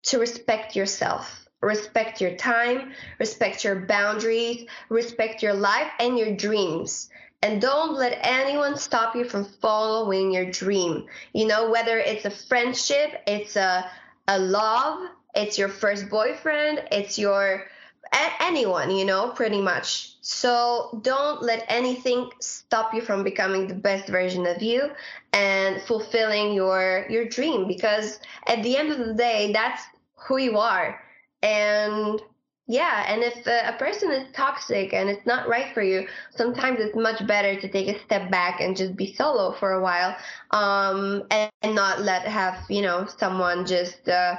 to 0.03 0.19
respect 0.19 0.75
yourself, 0.75 1.47
respect 1.61 2.21
your 2.21 2.35
time, 2.35 2.91
respect 3.19 3.63
your 3.63 3.85
boundaries, 3.85 4.65
respect 4.89 5.43
your 5.43 5.53
life 5.53 5.91
and 5.99 6.17
your 6.17 6.35
dreams. 6.35 7.09
And 7.43 7.61
don't 7.61 7.95
let 7.95 8.19
anyone 8.21 8.77
stop 8.77 9.15
you 9.15 9.25
from 9.25 9.45
following 9.45 10.31
your 10.31 10.51
dream. 10.51 11.07
You 11.33 11.47
know, 11.47 11.71
whether 11.71 11.97
it's 11.97 12.25
a 12.25 12.31
friendship, 12.31 13.21
it's 13.25 13.55
a, 13.55 13.89
a 14.27 14.37
love, 14.37 15.09
it's 15.33 15.57
your 15.57 15.69
first 15.69 16.09
boyfriend, 16.09 16.83
it's 16.91 17.17
your 17.17 17.65
a- 18.13 18.43
anyone, 18.43 18.91
you 18.91 19.05
know, 19.05 19.29
pretty 19.29 19.61
much. 19.61 20.15
So 20.21 20.99
don't 21.01 21.41
let 21.41 21.65
anything 21.67 22.29
stop 22.39 22.93
you 22.93 23.01
from 23.01 23.23
becoming 23.23 23.67
the 23.67 23.73
best 23.75 24.07
version 24.07 24.45
of 24.45 24.61
you 24.61 24.91
and 25.33 25.81
fulfilling 25.81 26.53
your 26.53 27.05
your 27.09 27.25
dream 27.25 27.67
because 27.67 28.19
at 28.47 28.61
the 28.63 28.77
end 28.77 28.91
of 28.91 28.99
the 28.99 29.13
day, 29.13 29.51
that's 29.53 29.83
who 30.15 30.37
you 30.37 30.57
are. 30.57 30.99
And 31.41 32.21
yeah, 32.67 33.03
and 33.07 33.21
if 33.23 33.45
uh, 33.47 33.63
a 33.65 33.73
person 33.77 34.11
is 34.11 34.27
toxic 34.33 34.93
and 34.93 35.09
it's 35.09 35.25
not 35.25 35.47
right 35.49 35.73
for 35.73 35.81
you, 35.81 36.07
sometimes 36.29 36.79
it's 36.79 36.95
much 36.95 37.25
better 37.27 37.59
to 37.59 37.67
take 37.67 37.87
a 37.89 37.99
step 38.05 38.31
back 38.31 38.61
and 38.61 38.77
just 38.77 38.95
be 38.95 39.13
solo 39.13 39.51
for 39.53 39.73
a 39.73 39.81
while, 39.81 40.15
um, 40.51 41.23
and, 41.31 41.51
and 41.63 41.75
not 41.75 42.01
let 42.01 42.21
have 42.27 42.57
you 42.69 42.81
know 42.81 43.05
someone 43.17 43.65
just 43.65 44.07
uh, 44.07 44.35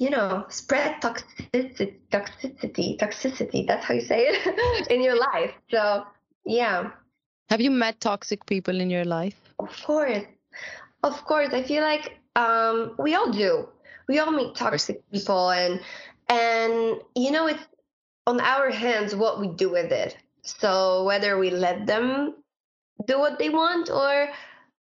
you 0.00 0.10
know 0.10 0.44
spread 0.48 1.00
toxicity, 1.02 1.94
toxicity, 2.10 2.98
toxicity. 2.98 3.66
That's 3.66 3.84
how 3.84 3.94
you 3.94 4.00
say 4.00 4.26
it 4.28 4.88
in 4.90 5.02
your 5.02 5.16
life. 5.18 5.52
So 5.70 6.04
yeah, 6.44 6.90
Have 7.50 7.60
you 7.60 7.70
met 7.70 8.00
toxic 8.00 8.46
people 8.46 8.80
in 8.80 8.90
your 8.90 9.04
life? 9.04 9.36
of 9.58 9.72
course, 9.84 10.24
of 11.02 11.24
course. 11.24 11.52
I 11.52 11.62
feel 11.62 11.82
like 11.82 12.18
um, 12.36 12.94
we 12.98 13.14
all 13.14 13.30
do. 13.30 13.68
We 14.08 14.18
all 14.18 14.30
meet 14.32 14.54
toxic 14.54 15.02
people, 15.10 15.50
and 15.50 15.80
and 16.28 17.00
you 17.14 17.30
know 17.30 17.46
it's 17.48 17.62
on 18.26 18.40
our 18.40 18.70
hands 18.70 19.14
what 19.14 19.40
we 19.40 19.48
do 19.48 19.70
with 19.70 19.92
it. 19.92 20.16
So 20.42 21.04
whether 21.04 21.38
we 21.38 21.50
let 21.50 21.86
them 21.86 22.34
do 23.06 23.18
what 23.18 23.38
they 23.38 23.48
want, 23.48 23.90
or 23.90 24.28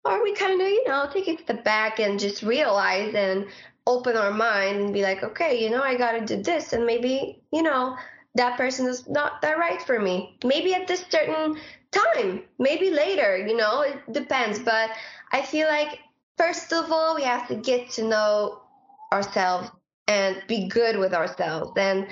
or 0.04 0.22
we 0.22 0.34
kind 0.34 0.60
of 0.60 0.68
you 0.68 0.84
know 0.86 1.08
take 1.12 1.28
a 1.28 1.36
step 1.42 1.64
back 1.64 1.98
and 1.98 2.18
just 2.20 2.42
realize 2.42 3.14
and 3.14 3.46
open 3.88 4.16
our 4.16 4.30
mind 4.30 4.76
and 4.80 4.92
be 4.92 5.02
like, 5.02 5.25
okay, 5.25 5.61
you 5.61 5.71
know, 5.71 5.83
I 5.83 5.97
gotta 5.97 6.21
do 6.25 6.40
this, 6.42 6.73
and 6.73 6.87
maybe 6.87 7.42
you 7.50 7.62
know 7.62 7.97
that 8.35 8.57
person 8.57 8.87
is 8.87 9.09
not 9.09 9.42
that 9.42 9.59
right 9.59 9.83
for 9.83 9.99
me. 9.99 10.37
Maybe 10.45 10.75
at 10.75 10.87
this 10.87 11.04
certain 11.11 11.59
time, 11.90 12.45
maybe 12.59 12.90
later, 12.90 13.37
you 13.38 13.57
know, 13.57 13.80
it 13.80 14.12
depends. 14.12 14.59
But 14.61 14.90
I 15.33 15.42
feel 15.42 15.66
like, 15.66 15.99
first 16.37 16.73
of 16.73 16.92
all, 16.92 17.16
we 17.16 17.23
have 17.23 17.49
to 17.49 17.57
get 17.57 17.90
to 17.92 18.04
know 18.04 18.61
ourselves 19.12 19.71
and 20.07 20.42
be 20.47 20.68
good 20.68 20.99
with 20.99 21.14
ourselves. 21.14 21.73
And 21.76 22.07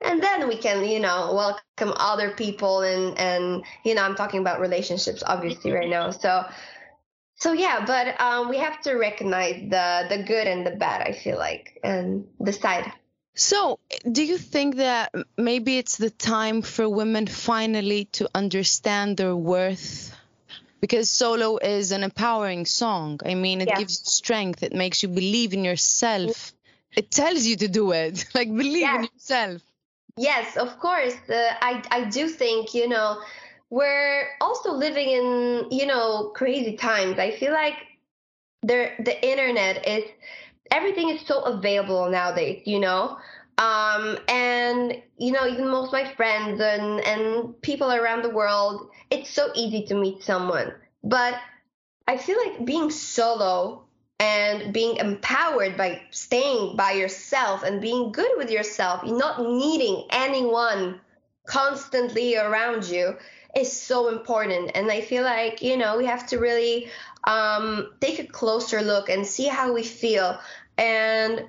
and 0.00 0.22
then 0.22 0.46
we 0.48 0.56
can 0.56 0.84
you 0.84 1.00
know 1.00 1.32
welcome 1.34 1.92
other 1.96 2.30
people 2.30 2.82
and 2.82 3.18
and 3.18 3.64
you 3.84 3.94
know 3.94 4.02
i'm 4.02 4.14
talking 4.14 4.40
about 4.40 4.60
relationships 4.60 5.22
obviously 5.26 5.72
right 5.72 5.88
now 5.88 6.10
so 6.10 6.44
so 7.38 7.52
yeah 7.52 7.84
but 7.86 8.20
um, 8.20 8.48
we 8.48 8.58
have 8.58 8.80
to 8.82 8.94
recognize 8.94 9.56
the 9.70 10.06
the 10.08 10.22
good 10.24 10.46
and 10.46 10.66
the 10.66 10.72
bad 10.72 11.02
i 11.02 11.12
feel 11.12 11.38
like 11.38 11.78
and 11.82 12.26
decide 12.42 12.92
so 13.38 13.78
do 14.10 14.24
you 14.24 14.36
think 14.36 14.76
that 14.76 15.14
maybe 15.36 15.78
it's 15.78 15.96
the 15.96 16.10
time 16.10 16.60
for 16.60 16.88
women 16.88 17.28
finally 17.28 18.06
to 18.18 18.28
understand 18.34 19.16
their 19.16 19.36
worth? 19.36 20.12
Because 20.80 21.08
solo 21.08 21.56
is 21.58 21.92
an 21.92 22.02
empowering 22.02 22.66
song. 22.66 23.20
I 23.24 23.34
mean 23.34 23.60
it 23.60 23.68
Yeah. 23.68 23.78
gives 23.78 24.00
you 24.00 24.10
strength. 24.10 24.64
It 24.64 24.72
makes 24.72 25.04
you 25.04 25.08
believe 25.08 25.52
in 25.54 25.64
yourself. 25.64 26.52
It 26.96 27.12
tells 27.12 27.44
you 27.46 27.54
to 27.58 27.68
do 27.68 27.92
it. 27.92 28.24
Like 28.34 28.48
believe 28.48 28.92
in 28.92 29.04
yourself. 29.04 29.62
Yes, 30.16 30.56
of 30.56 30.80
course. 30.80 31.14
Uh, 31.28 31.54
I 31.62 31.82
I 31.92 32.10
do 32.10 32.28
think 32.28 32.74
you 32.74 32.88
know 32.88 33.22
we're 33.70 34.28
also 34.40 34.72
living 34.72 35.10
in 35.10 35.66
you 35.70 35.86
know 35.86 36.32
crazy 36.34 36.76
times. 36.76 37.18
I 37.18 37.32
feel 37.32 37.52
like 37.52 37.74
there 38.62 38.96
the 39.04 39.24
internet 39.26 39.86
is 39.86 40.04
everything 40.70 41.10
is 41.10 41.20
so 41.22 41.42
available 41.42 42.08
nowadays. 42.10 42.62
You 42.64 42.80
know, 42.80 43.18
um, 43.58 44.18
and 44.28 45.00
you 45.18 45.32
know 45.32 45.46
even 45.46 45.68
most 45.68 45.88
of 45.88 45.92
my 45.92 46.14
friends 46.14 46.60
and 46.60 47.00
and 47.00 47.60
people 47.62 47.92
around 47.92 48.22
the 48.22 48.30
world, 48.30 48.90
it's 49.10 49.30
so 49.30 49.50
easy 49.54 49.84
to 49.86 49.94
meet 49.94 50.22
someone. 50.22 50.72
But 51.04 51.34
I 52.06 52.16
feel 52.16 52.38
like 52.46 52.64
being 52.64 52.90
solo 52.90 53.84
and 54.20 54.72
being 54.72 54.96
empowered 54.96 55.76
by 55.76 56.02
staying 56.10 56.76
by 56.76 56.92
yourself 56.92 57.62
and 57.62 57.80
being 57.80 58.10
good 58.10 58.30
with 58.36 58.50
yourself, 58.50 59.04
not 59.04 59.40
needing 59.40 60.06
anyone 60.10 61.00
constantly 61.46 62.36
around 62.36 62.84
you 62.86 63.16
is 63.56 63.72
so 63.72 64.08
important. 64.08 64.72
And 64.74 64.90
I 64.90 65.00
feel 65.00 65.22
like, 65.22 65.62
you 65.62 65.76
know, 65.76 65.96
we 65.96 66.06
have 66.06 66.26
to 66.28 66.38
really 66.38 66.88
um, 67.24 67.92
take 68.00 68.18
a 68.18 68.26
closer 68.26 68.82
look 68.82 69.08
and 69.08 69.26
see 69.26 69.46
how 69.46 69.72
we 69.72 69.82
feel. 69.82 70.38
And 70.76 71.46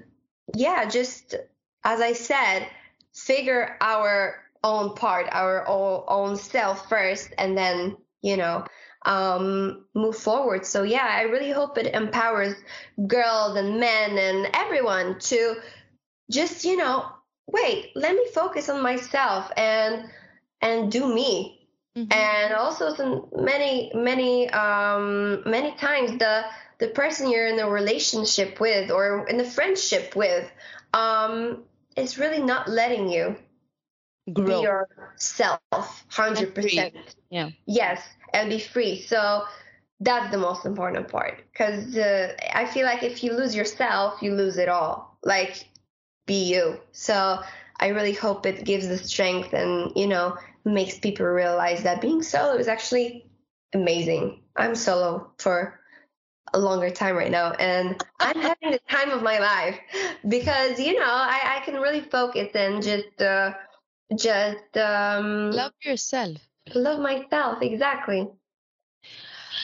yeah, 0.56 0.86
just 0.86 1.36
as 1.84 2.02
I 2.02 2.14
said, 2.14 2.68
figure 3.14 3.78
our 3.82 4.44
own 4.64 4.96
part, 4.96 5.28
our 5.32 5.66
own, 5.68 6.36
self 6.36 6.90
first, 6.90 7.34
and 7.38 7.58
then, 7.58 7.96
you 8.22 8.38
know, 8.38 8.66
um, 9.06 9.86
move 9.96 10.18
forward. 10.18 10.66
So 10.66 10.84
yeah, 10.84 11.08
I 11.10 11.24
really 11.24 11.52
hope 11.52 11.78
it 11.78 11.94
empowers 11.94 12.56
girls 13.08 13.56
and 13.56 13.80
men 13.80 14.18
and 14.18 14.50
everyone 14.54 15.20
to 15.20 15.56
just 16.30 16.66
you 16.66 16.76
know 16.76 17.06
wait, 17.52 17.92
let 17.96 18.16
me 18.16 18.26
focus 18.34 18.70
on 18.70 18.82
myself 18.82 19.52
and 19.58 20.06
and 20.62 20.92
do 20.92 21.14
me. 21.14 21.59
Mhm. 22.00 22.12
And 22.14 22.54
also 22.54 22.94
some 22.96 23.28
many 23.36 23.92
many 23.96 24.50
um 24.52 25.42
many 25.50 25.72
times 25.76 26.18
the 26.20 26.44
the 26.80 26.88
person 26.90 27.30
you're 27.30 27.48
in 27.48 27.60
a 27.60 27.70
relationship 27.70 28.60
with 28.60 28.92
or 28.92 29.28
in 29.28 29.40
a 29.40 29.46
friendship 29.46 30.16
with 30.16 30.50
um 30.94 31.64
is 31.96 32.18
really 32.18 32.42
not 32.42 32.70
letting 32.70 33.10
you 33.10 33.36
grow 34.34 34.62
be 34.62 34.64
yourself 34.64 36.06
100%. 36.16 36.94
yeah 37.30 37.50
Yes, 37.66 38.02
and 38.34 38.50
be 38.50 38.60
free. 38.60 39.02
So 39.02 39.44
that's 40.00 40.32
the 40.32 40.38
most 40.38 40.66
important 40.66 41.08
part 41.10 41.44
because 41.52 41.98
uh, 41.98 42.36
I 42.54 42.66
feel 42.66 42.86
like 42.86 43.04
if 43.04 43.24
you 43.24 43.34
lose 43.34 43.56
yourself, 43.56 44.22
you 44.22 44.34
lose 44.36 44.58
it 44.58 44.70
all. 44.70 45.18
Like, 45.24 45.68
be 46.26 46.44
you. 46.46 46.80
So 46.92 47.40
I 47.80 47.88
really 47.88 48.14
hope 48.14 48.46
it 48.46 48.66
gives 48.66 48.88
the 48.88 48.98
strength 48.98 49.54
and, 49.54 49.92
you 49.96 50.08
know, 50.08 50.38
makes 50.66 51.00
people 51.00 51.26
realize 51.26 51.84
that 51.84 52.02
being 52.02 52.22
solo 52.22 52.56
is 52.58 52.68
actually 52.68 53.26
amazing. 53.74 54.42
I'm 54.56 54.76
solo 54.76 55.32
for 55.38 55.80
a 56.54 56.60
longer 56.60 56.90
time 56.90 57.16
right 57.16 57.32
now 57.32 57.52
and 57.54 58.02
I'm 58.20 58.40
having 58.42 58.72
the 58.72 58.80
time 58.90 59.12
of 59.12 59.22
my 59.22 59.40
life 59.40 59.80
because, 60.28 60.80
you 60.80 61.00
know, 61.00 61.06
I, 61.06 61.58
I 61.58 61.66
can 61.66 61.76
really 61.76 62.02
focus 62.02 62.50
and 62.56 62.82
just, 62.82 63.22
uh, 63.22 63.54
just, 64.18 64.78
um, 64.78 65.52
love 65.52 65.74
yourself 65.84 66.38
love 66.76 67.00
myself. 67.00 67.62
Exactly. 67.62 68.28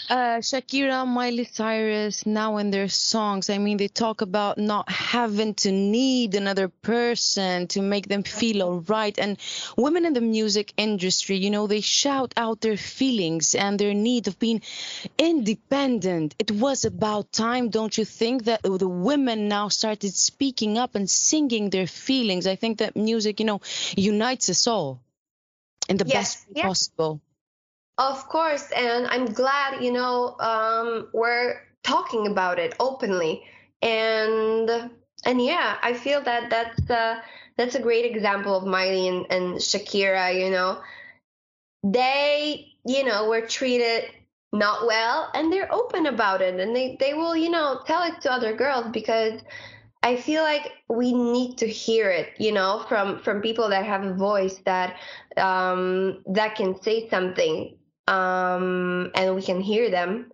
Uh, 0.09 0.37
Shakira, 0.39 1.07
Miley 1.07 1.45
Cyrus, 1.45 2.25
now 2.25 2.57
in 2.57 2.71
their 2.71 2.87
songs, 2.87 3.49
I 3.49 3.57
mean, 3.57 3.77
they 3.77 3.87
talk 3.87 4.21
about 4.21 4.57
not 4.57 4.89
having 4.89 5.55
to 5.55 5.71
need 5.71 6.35
another 6.35 6.67
person 6.67 7.67
to 7.69 7.81
make 7.81 8.07
them 8.07 8.23
feel 8.23 8.61
all 8.63 8.79
right. 8.81 9.17
And 9.17 9.37
women 9.77 10.05
in 10.05 10.13
the 10.13 10.21
music 10.21 10.73
industry, 10.77 11.37
you 11.37 11.49
know, 11.49 11.67
they 11.67 11.81
shout 11.81 12.33
out 12.37 12.61
their 12.61 12.77
feelings 12.77 13.55
and 13.55 13.79
their 13.79 13.93
need 13.93 14.27
of 14.27 14.37
being 14.39 14.61
independent. 15.17 16.35
It 16.39 16.51
was 16.51 16.85
about 16.85 17.31
time, 17.31 17.69
don't 17.69 17.97
you 17.97 18.05
think, 18.05 18.45
that 18.45 18.61
the 18.63 18.87
women 18.87 19.47
now 19.47 19.69
started 19.69 20.13
speaking 20.13 20.77
up 20.77 20.95
and 20.95 21.09
singing 21.09 21.69
their 21.69 21.87
feelings? 21.87 22.47
I 22.47 22.55
think 22.55 22.79
that 22.79 22.95
music, 22.95 23.39
you 23.39 23.45
know, 23.45 23.61
unites 23.95 24.49
us 24.49 24.67
all 24.67 25.01
in 25.89 25.97
the 25.97 26.05
Yes, 26.05 26.35
best 26.35 26.47
way 26.47 26.53
yeah. 26.55 26.67
possible. 26.67 27.21
Of 27.97 28.27
course, 28.27 28.71
and 28.71 29.07
I'm 29.07 29.25
glad, 29.25 29.81
you 29.83 29.91
know, 29.91 30.35
um, 30.39 31.09
we're 31.13 31.61
talking 31.83 32.27
about 32.27 32.59
it 32.59 32.73
openly, 32.79 33.43
and 33.81 34.89
and 35.25 35.41
yeah, 35.41 35.77
I 35.81 35.93
feel 35.93 36.21
that 36.23 36.49
that's 36.49 36.89
uh, 36.89 37.21
that's 37.57 37.75
a 37.75 37.81
great 37.81 38.05
example 38.05 38.55
of 38.57 38.65
Miley 38.65 39.07
and, 39.07 39.25
and 39.29 39.55
Shakira. 39.55 40.33
You 40.37 40.49
know, 40.51 40.81
they, 41.83 42.67
you 42.85 43.03
know, 43.03 43.29
were 43.29 43.41
treated 43.41 44.05
not 44.53 44.85
well, 44.87 45.29
and 45.33 45.51
they're 45.51 45.71
open 45.73 46.05
about 46.05 46.41
it, 46.41 46.59
and 46.59 46.75
they 46.75 46.97
they 46.99 47.13
will, 47.13 47.35
you 47.35 47.49
know, 47.49 47.81
tell 47.85 48.03
it 48.03 48.21
to 48.21 48.31
other 48.31 48.55
girls 48.55 48.85
because 48.93 49.41
I 50.03 50.17
feel 50.17 50.43
like 50.43 50.71
we 50.89 51.13
need 51.13 51.57
to 51.59 51.67
hear 51.67 52.11
it, 52.11 52.29
you 52.39 52.51
know, 52.53 52.85
from 52.89 53.19
from 53.19 53.41
people 53.41 53.69
that 53.69 53.85
have 53.85 54.03
a 54.05 54.13
voice 54.13 54.59
that 54.65 54.97
um, 55.37 56.23
that 56.27 56.55
can 56.55 56.81
say 56.81 57.09
something, 57.09 57.77
um, 58.07 59.12
and 59.15 59.35
we 59.35 59.41
can 59.41 59.62
hear 59.62 59.89
them, 59.89 60.31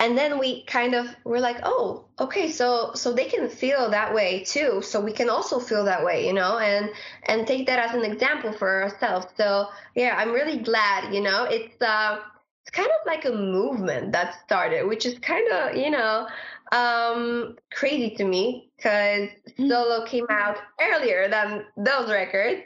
and 0.00 0.18
then 0.18 0.38
we 0.38 0.64
kind 0.64 0.94
of 0.94 1.06
we're 1.24 1.40
like, 1.40 1.58
oh, 1.62 2.06
okay, 2.18 2.50
so 2.50 2.92
so 2.94 3.12
they 3.12 3.26
can 3.26 3.48
feel 3.48 3.90
that 3.90 4.12
way 4.14 4.44
too, 4.44 4.82
so 4.82 5.00
we 5.00 5.12
can 5.12 5.30
also 5.30 5.58
feel 5.60 5.84
that 5.84 6.04
way, 6.04 6.26
you 6.26 6.32
know, 6.32 6.58
and 6.58 6.90
and 7.24 7.46
take 7.46 7.66
that 7.66 7.78
as 7.78 7.94
an 7.94 8.04
example 8.04 8.52
for 8.52 8.82
ourselves. 8.82 9.26
So 9.36 9.68
yeah, 9.94 10.16
I'm 10.18 10.32
really 10.32 10.58
glad, 10.58 11.14
you 11.14 11.20
know, 11.22 11.44
it's 11.44 11.80
uh, 11.82 12.18
it's 12.62 12.70
kind 12.70 12.88
of 12.88 13.06
like 13.06 13.24
a 13.24 13.32
movement 13.32 14.12
that 14.12 14.34
started, 14.44 14.86
which 14.88 15.06
is 15.06 15.18
kind 15.20 15.50
of 15.52 15.76
you 15.76 15.90
know 15.90 16.26
um 16.72 17.56
crazy 17.72 18.10
to 18.16 18.24
me 18.24 18.70
because 18.76 19.28
Mm. 19.58 19.68
solo 19.68 20.04
came 20.06 20.26
out 20.30 20.58
earlier 20.80 21.28
than 21.28 21.64
those 21.76 22.10
records 22.10 22.62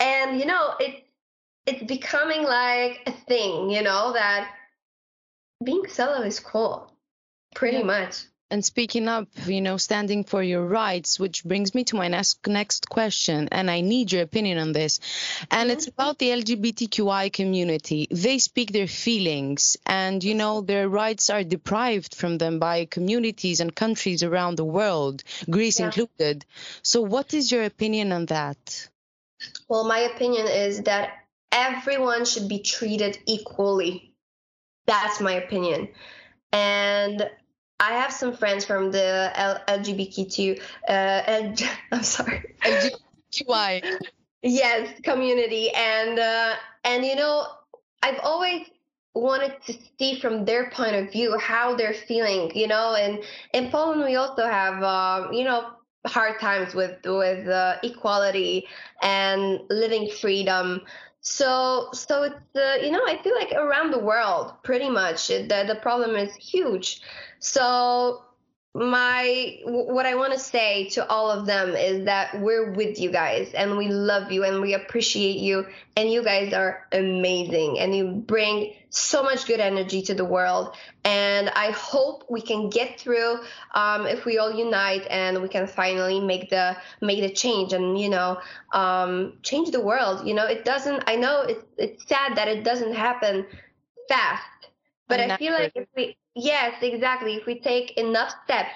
and 0.00 0.38
you 0.40 0.46
know 0.46 0.74
it's 0.80 1.02
it's 1.70 1.82
becoming 1.84 2.42
like 2.42 3.00
a 3.06 3.12
thing 3.12 3.70
you 3.70 3.82
know 3.82 4.12
that 4.12 4.50
being 5.64 5.86
solo 5.88 6.22
is 6.22 6.40
cool 6.40 6.90
pretty 7.54 7.78
Yeah. 7.78 7.84
much 7.84 8.24
and 8.52 8.64
speaking 8.64 9.06
up, 9.06 9.28
you 9.46 9.60
know, 9.60 9.76
standing 9.76 10.24
for 10.24 10.42
your 10.42 10.66
rights, 10.66 11.20
which 11.20 11.44
brings 11.44 11.72
me 11.72 11.84
to 11.84 11.94
my 11.94 12.08
next 12.08 12.44
next 12.48 12.88
question, 12.88 13.48
and 13.52 13.70
I 13.70 13.80
need 13.80 14.10
your 14.10 14.22
opinion 14.22 14.58
on 14.58 14.72
this. 14.72 14.98
And 15.52 15.70
it's 15.70 15.86
about 15.86 16.18
the 16.18 16.30
LGBTQI 16.30 17.32
community. 17.32 18.08
They 18.10 18.38
speak 18.38 18.72
their 18.72 18.88
feelings, 18.88 19.76
and 19.86 20.24
you 20.24 20.34
know, 20.34 20.62
their 20.62 20.88
rights 20.88 21.30
are 21.30 21.44
deprived 21.44 22.16
from 22.16 22.38
them 22.38 22.58
by 22.58 22.86
communities 22.86 23.60
and 23.60 23.72
countries 23.72 24.24
around 24.24 24.56
the 24.56 24.64
world, 24.64 25.22
Greece 25.48 25.78
Yeah. 25.78 25.86
included. 25.86 26.44
So, 26.82 27.02
what 27.02 27.32
is 27.34 27.52
your 27.52 27.62
opinion 27.62 28.10
on 28.10 28.26
that? 28.26 28.88
well 29.68 29.84
my 29.84 30.00
opinion 30.00 30.46
is 30.46 30.82
that 30.82 31.19
everyone 31.52 32.24
should 32.24 32.48
be 32.48 32.60
treated 32.60 33.18
equally. 33.26 34.12
That's 34.86 35.20
my 35.20 35.32
opinion. 35.34 35.88
And 36.52 37.30
I 37.80 37.92
have 37.92 38.12
some 38.12 38.36
friends 38.36 38.64
from 38.64 38.90
the 38.90 39.30
L- 39.34 39.62
LGBTQ, 39.68 40.60
uh, 40.88 41.22
L- 41.26 41.54
I'm 41.92 42.02
sorry, 42.02 42.56
LGBTQI. 42.64 43.82
yes 44.42 45.00
community. 45.02 45.70
And 45.70 46.18
uh, 46.18 46.54
and 46.84 47.04
you 47.04 47.16
know 47.16 47.46
i've 48.02 48.18
always 48.22 48.66
wanted 49.14 49.54
to 49.66 49.74
see 49.98 50.18
from 50.20 50.44
their 50.44 50.70
point 50.70 50.94
of 50.96 51.12
view 51.12 51.36
how 51.38 51.74
they're 51.76 51.92
feeling 51.94 52.50
you 52.54 52.66
know? 52.66 52.94
And 52.94 53.22
in 53.52 53.70
poland 53.70 54.04
we 54.04 54.16
also 54.16 54.46
have 54.46 54.82
um, 54.82 55.32
you 55.32 55.44
know 55.44 55.72
hard 56.06 56.40
times 56.40 56.74
with 56.74 56.98
with 57.04 57.46
uh, 57.48 57.76
equality 57.82 58.66
and 59.02 59.60
living 59.70 60.10
freedom. 60.20 60.82
So 61.30 61.90
so 61.92 62.24
it's 62.24 62.56
uh, 62.56 62.84
you 62.84 62.90
know 62.90 63.02
I 63.06 63.22
feel 63.22 63.36
like 63.36 63.52
around 63.52 63.92
the 63.92 64.00
world 64.00 64.52
pretty 64.64 64.88
much 64.90 65.28
the 65.28 65.64
the 65.64 65.78
problem 65.80 66.16
is 66.16 66.34
huge. 66.34 67.02
So 67.38 68.24
my 68.72 69.58
what 69.64 70.06
I 70.06 70.14
want 70.14 70.32
to 70.32 70.38
say 70.38 70.88
to 70.90 71.06
all 71.08 71.28
of 71.28 71.44
them 71.44 71.70
is 71.70 72.04
that 72.04 72.40
we're 72.40 72.70
with 72.70 73.00
you 73.00 73.10
guys 73.10 73.52
and 73.52 73.76
we 73.76 73.88
love 73.88 74.30
you 74.30 74.44
and 74.44 74.60
we 74.60 74.74
appreciate 74.74 75.38
you. 75.38 75.66
And 75.96 76.10
you 76.10 76.22
guys 76.22 76.52
are 76.52 76.86
amazing 76.92 77.80
and 77.80 77.94
you 77.94 78.06
bring 78.06 78.74
so 78.90 79.24
much 79.24 79.46
good 79.46 79.58
energy 79.58 80.02
to 80.02 80.14
the 80.14 80.24
world. 80.24 80.76
And 81.04 81.50
I 81.50 81.72
hope 81.72 82.26
we 82.30 82.40
can 82.40 82.70
get 82.70 83.00
through 83.00 83.40
um, 83.74 84.06
if 84.06 84.24
we 84.24 84.38
all 84.38 84.52
unite 84.52 85.04
and 85.10 85.42
we 85.42 85.48
can 85.48 85.66
finally 85.66 86.20
make 86.20 86.48
the 86.48 86.76
make 87.00 87.20
the 87.20 87.30
change 87.30 87.72
and 87.72 87.98
you 87.98 88.08
know 88.08 88.40
um, 88.72 89.32
change 89.42 89.72
the 89.72 89.80
world. 89.80 90.28
You 90.28 90.34
know 90.34 90.46
it 90.46 90.64
doesn't 90.64 91.02
I 91.08 91.16
know 91.16 91.42
it's 91.42 91.64
it's 91.76 92.06
sad 92.06 92.36
that 92.36 92.46
it 92.46 92.62
doesn't 92.62 92.94
happen 92.94 93.46
fast 94.08 94.69
but 95.10 95.20
I 95.20 95.36
feel 95.36 95.52
like 95.52 95.72
if 95.74 95.88
we 95.94 96.16
Yes, 96.34 96.76
exactly. 96.82 97.34
If 97.34 97.46
we 97.46 97.60
take 97.60 97.96
enough 97.96 98.32
steps 98.44 98.74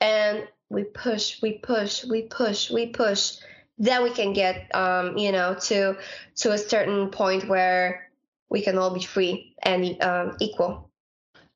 and 0.00 0.46
we 0.70 0.84
push, 0.84 1.42
we 1.42 1.58
push, 1.58 2.04
we 2.04 2.22
push, 2.22 2.70
we 2.70 2.86
push, 2.86 3.36
then 3.78 4.02
we 4.04 4.10
can 4.10 4.32
get, 4.32 4.72
um, 4.74 5.18
you 5.18 5.32
know, 5.32 5.54
to 5.54 5.96
to 6.36 6.52
a 6.52 6.58
certain 6.58 7.10
point 7.10 7.48
where 7.48 8.10
we 8.48 8.62
can 8.62 8.78
all 8.78 8.90
be 8.90 9.02
free 9.02 9.56
and 9.62 10.00
um, 10.02 10.36
equal. 10.40 10.90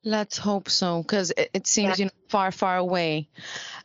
Let's 0.03 0.37
hope 0.37 0.69
so, 0.69 1.01
because 1.01 1.31
it, 1.31 1.49
it, 1.53 1.67
seems 1.67 1.99
yeah. 1.99 2.03
you 2.03 2.05
know 2.05 2.11
far, 2.29 2.51
far 2.51 2.77
away. 2.77 3.27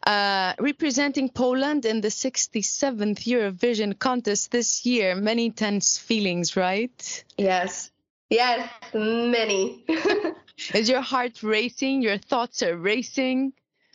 Uh, 0.07 0.55
representing 0.61 1.29
Poland 1.29 1.85
in 1.85 2.01
the 2.01 2.09
67th 2.09 3.25
Eurovision 3.25 3.99
contest 3.99 4.53
this 4.53 4.87
year, 4.87 5.17
many 5.17 5.51
tense 5.51 5.99
feelings, 5.99 6.57
right? 6.57 7.25
Yes, 7.37 7.91
yes, 8.31 8.69
many. 8.93 9.85
Is 10.75 10.89
your 10.89 11.01
heart 11.01 11.43
racing? 11.43 12.03
Your 12.03 12.19
thoughts 12.19 12.63
are 12.63 12.77
racing? 12.77 13.53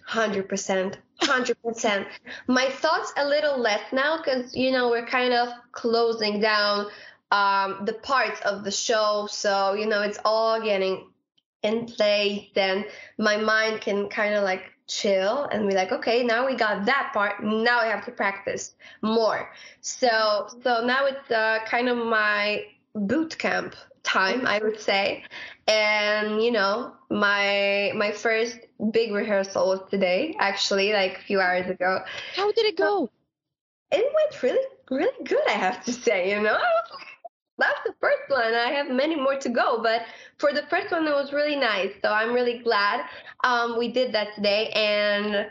100%. 0.10 0.96
100%. 1.22 2.06
My 2.48 2.70
thoughts 2.70 3.14
a 3.18 3.28
little 3.28 3.58
less 3.58 3.82
now 3.92 4.18
because, 4.18 4.56
you 4.56 4.72
know, 4.72 4.90
we're 4.90 5.06
kind 5.06 5.34
of 5.34 5.50
closing 5.72 6.40
down 6.40 6.88
um, 7.32 7.82
the 7.86 7.94
parts 7.94 8.42
of 8.42 8.64
the 8.64 8.72
show. 8.72 9.28
So, 9.30 9.74
you 9.74 9.86
know, 9.86 10.02
it's 10.02 10.20
all 10.26 10.62
getting 10.62 11.10
in 11.64 11.86
place 11.86 12.50
and 12.56 12.86
my 13.18 13.36
mind 13.36 13.82
can 13.82 14.08
kind 14.08 14.34
of 14.34 14.44
like 14.44 14.64
chill 14.88 15.44
and 15.52 15.68
be 15.68 15.76
like 15.76 15.92
okay 15.92 16.24
now 16.24 16.48
we 16.48 16.56
got 16.56 16.86
that 16.86 17.12
part 17.14 17.44
now 17.44 17.80
i 17.80 17.86
have 17.86 18.04
to 18.04 18.12
practice 18.12 18.76
more 19.04 19.52
so 19.82 20.48
so 20.64 20.84
now 20.84 21.06
it's 21.06 21.30
uh, 21.30 21.60
kind 21.68 21.88
of 21.88 21.98
my 21.98 22.64
boot 22.96 23.38
camp 23.38 23.76
time 24.04 24.46
i 24.48 24.60
would 24.60 24.80
say. 24.80 25.24
And 25.68 26.42
you 26.42 26.52
know 26.52 26.94
my 27.10 27.92
my 27.96 28.12
first 28.12 28.58
big 28.92 29.12
rehearsal 29.14 29.68
was 29.68 29.82
today 29.90 30.36
actually 30.40 30.94
like 30.94 31.18
a 31.18 31.22
few 31.22 31.40
hours 31.40 31.70
ago. 31.70 32.00
How 32.36 32.52
did 32.52 32.66
it 32.66 32.78
go? 32.78 33.10
it 33.92 34.06
went 34.14 34.44
really 34.44 34.66
really 34.92 35.24
good 35.26 35.48
i 35.48 35.54
have 35.54 35.84
to 35.84 35.92
say 35.92 36.30
you 36.32 36.42
know? 36.42 36.58
That's 37.58 37.82
the 37.86 37.94
first 38.00 38.30
one. 38.30 38.54
I 38.54 38.72
have 38.72 38.90
many 38.90 39.18
more 39.18 39.36
to 39.36 39.50
go 39.50 39.84
but 39.84 40.04
for 40.38 40.54
the 40.54 40.64
first 40.70 40.92
one 40.92 41.06
it 41.06 41.12
was 41.12 41.34
really 41.34 41.58
nice. 41.58 41.92
So 42.02 42.10
i'm 42.10 42.34
really 42.34 42.60
glad 42.60 43.06
um, 43.44 43.78
we 43.78 43.92
did 43.92 44.14
that 44.14 44.34
today. 44.36 44.70
And 44.70 45.48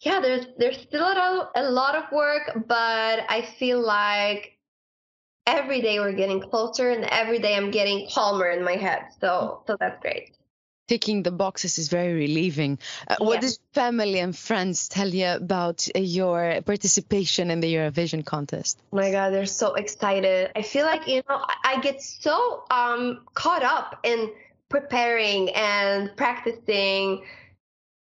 yeah 0.00 0.18
there's 0.20 0.46
there's 0.58 0.80
still 0.80 1.04
a 1.04 1.14
lot, 1.14 1.50
a 1.54 1.70
lot 1.70 1.94
of 1.94 2.04
work 2.12 2.66
but 2.66 3.20
i 3.28 3.42
feel 3.58 3.80
like 3.80 4.58
every 5.46 5.80
day 5.80 5.98
we're 5.98 6.12
getting 6.12 6.40
closer 6.40 6.90
and 6.90 7.04
every 7.04 7.38
day 7.38 7.56
I'm 7.56 7.70
getting 7.70 8.08
calmer 8.08 8.50
in 8.50 8.64
my 8.64 8.76
head. 8.76 9.06
So 9.20 9.62
so 9.66 9.76
that's 9.78 10.00
great. 10.00 10.34
Ticking 10.88 11.22
the 11.22 11.30
boxes 11.30 11.78
is 11.78 11.88
very 11.88 12.12
relieving. 12.12 12.78
Uh, 13.08 13.16
what 13.18 13.40
does 13.40 13.60
family 13.72 14.18
and 14.18 14.36
friends 14.36 14.88
tell 14.88 15.08
you 15.08 15.28
about 15.28 15.88
uh, 15.94 16.00
your 16.00 16.60
participation 16.62 17.50
in 17.50 17.60
the 17.60 17.72
Eurovision 17.72 18.24
contest? 18.24 18.78
Oh 18.92 18.96
my 18.96 19.10
God, 19.10 19.30
they're 19.30 19.46
so 19.46 19.74
excited. 19.74 20.50
I 20.56 20.62
feel 20.62 20.84
like 20.84 21.06
you 21.08 21.22
know 21.28 21.44
I 21.64 21.80
get 21.80 22.02
so 22.02 22.64
um, 22.70 23.22
caught 23.34 23.62
up 23.62 24.00
in 24.02 24.32
preparing 24.68 25.50
and 25.50 26.14
practicing, 26.16 27.22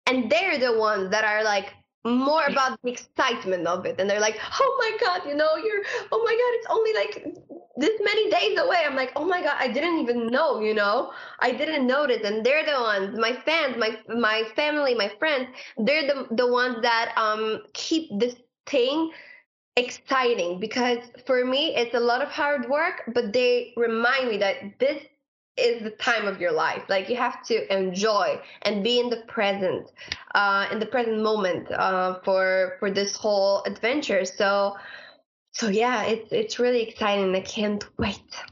and 0.07 0.31
they're 0.31 0.59
the 0.59 0.79
ones 0.79 1.11
that 1.11 1.25
are 1.25 1.43
like 1.43 1.73
more 2.07 2.45
about 2.47 2.81
the 2.83 2.91
excitement 2.91 3.67
of 3.67 3.85
it. 3.87 4.01
And 4.01 4.09
they're 4.09 4.21
like 4.21 4.39
oh 4.61 4.77
my 4.79 5.07
god 5.07 5.29
you 5.29 5.35
know 5.35 5.57
you're 5.57 5.83
oh 6.13 6.23
my 6.25 6.33
god 6.33 6.53
it's 6.59 6.67
only 6.71 6.93
like 6.95 7.15
this 7.77 8.01
many 8.03 8.31
days 8.31 8.59
away. 8.59 8.83
I'm 8.87 8.97
like 8.97 9.13
oh 9.17 9.25
my 9.25 9.43
god 9.43 9.57
i 9.59 9.69
didn't 9.69 9.99
even 9.99 10.29
know 10.29 10.61
you 10.61 10.75
know? 10.75 11.13
I 11.41 11.53
didn't 11.53 11.87
notice. 11.87 12.23
And 12.25 12.45
they're 12.45 12.65
the 12.65 12.81
ones 12.81 13.19
my 13.19 13.33
fans 13.45 13.77
my 13.77 13.99
my 14.15 14.45
family 14.55 14.95
my 14.95 15.11
friends 15.19 15.49
they're 15.79 16.07
the 16.07 16.27
the 16.35 16.51
ones 16.51 16.79
that 16.83 17.13
um 17.17 17.63
keep 17.73 18.09
this 18.19 18.37
thing 18.67 19.11
exciting 19.77 20.59
because 20.59 20.99
for 21.27 21.45
me 21.45 21.77
it's 21.77 21.95
a 21.95 22.01
lot 22.01 22.23
of 22.23 22.29
hard 22.29 22.69
work 22.71 23.03
but 23.15 23.33
they 23.33 23.75
remind 23.77 24.31
me 24.31 24.39
that 24.39 24.57
this 24.79 25.03
is 25.57 25.83
the 25.83 25.91
time 25.91 26.27
of 26.27 26.41
your 26.41 26.53
life. 26.53 26.83
Like 26.89 27.09
you 27.09 27.17
have 27.17 27.43
to 27.47 27.75
enjoy 27.75 28.41
and 28.63 28.85
be 28.85 29.01
in 29.01 29.11
the 29.11 29.23
present, 29.29 29.91
uh, 30.35 30.67
in 30.71 30.79
the 30.79 30.87
present 30.87 31.23
moment 31.23 31.71
uh, 31.71 32.19
for 32.25 32.77
for 32.79 32.91
this 32.91 33.17
whole 33.17 33.63
adventure. 33.65 34.25
So, 34.25 34.77
so 35.53 35.69
yeah, 35.69 36.05
it's 36.05 36.33
it's 36.33 36.59
really 36.59 36.83
exciting. 36.83 37.35
I 37.35 37.41
can't 37.41 37.85
wait. 37.99 38.45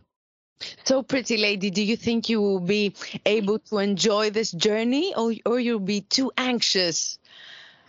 So, 0.85 1.03
pretty 1.03 1.37
lady, 1.37 1.71
do 1.71 1.83
you 1.83 1.97
think 1.97 2.29
you 2.29 2.41
will 2.41 2.61
be 2.61 2.95
able 3.27 3.59
to 3.59 3.79
enjoy 3.79 4.31
this 4.31 4.51
journey, 4.53 5.15
or 5.15 5.35
or 5.45 5.61
you'll 5.61 5.81
be 5.81 6.01
too 6.01 6.33
anxious 6.37 7.19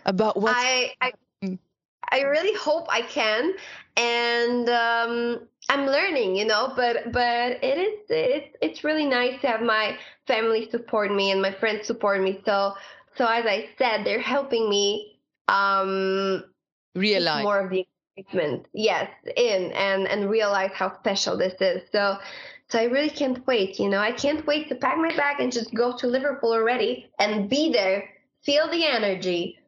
about 0.05 0.35
what? 0.35 0.55
I, 0.55 0.93
I 0.99 1.11
I 2.11 2.21
really 2.21 2.57
hope 2.57 2.87
I 2.89 3.01
can, 3.01 3.53
and 3.97 4.69
um, 4.69 5.47
I'm 5.69 5.85
learning, 5.85 6.35
you 6.35 6.45
know. 6.45 6.73
But 6.75 7.11
but 7.11 7.63
it 7.63 7.77
is 7.77 7.99
it's 8.09 8.55
it's 8.61 8.83
really 8.83 9.05
nice 9.05 9.39
to 9.41 9.47
have 9.47 9.61
my 9.61 9.97
family 10.27 10.69
support 10.69 11.13
me 11.13 11.31
and 11.31 11.41
my 11.41 11.51
friends 11.51 11.87
support 11.87 12.21
me. 12.21 12.41
So 12.45 12.73
so 13.17 13.25
as 13.25 13.45
I 13.45 13.69
said, 13.77 14.05
they're 14.05 14.19
helping 14.19 14.69
me 14.69 15.19
um, 15.47 16.43
realize 16.95 17.43
more 17.43 17.59
of 17.59 17.69
the 17.69 17.85
excitement, 18.17 18.67
yes, 18.73 19.09
in 19.35 19.71
and 19.73 20.07
and 20.07 20.29
realize 20.29 20.71
how 20.73 20.97
special 20.99 21.37
this 21.37 21.53
is. 21.59 21.81
So. 21.91 22.17
So 22.67 22.79
I 22.79 22.85
really 22.85 23.11
can't 23.11 23.45
wait, 23.45 23.77
you 23.77 23.89
know. 23.89 23.99
I 23.99 24.11
can't 24.11 24.43
wait 24.47 24.69
to 24.69 24.75
pack 24.75 24.97
my 24.97 25.15
bag 25.15 25.39
and 25.39 25.51
just 25.51 25.71
go 25.75 25.95
to 25.97 26.07
Liverpool 26.07 26.51
already 26.51 27.11
and 27.19 27.47
be 27.47 27.71
there, 27.71 28.09
feel 28.41 28.67
the 28.71 28.83
energy, 28.83 29.59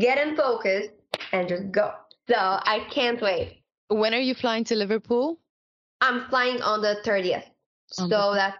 get 0.00 0.16
in 0.16 0.34
focus, 0.34 0.88
and 1.32 1.48
just 1.48 1.70
go. 1.70 1.92
So 2.28 2.36
I 2.36 2.86
can't 2.90 3.20
wait. 3.20 3.62
When 3.88 4.14
are 4.14 4.20
you 4.20 4.34
flying 4.34 4.64
to 4.64 4.76
Liverpool? 4.76 5.38
I'm 6.00 6.28
flying 6.28 6.62
on 6.62 6.82
the 6.82 6.98
30th. 7.04 7.44
so 7.90 8.34
that's 8.34 8.58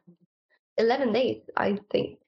11 0.78 1.12
days, 1.12 1.42
I 1.56 1.78
think. 1.90 2.18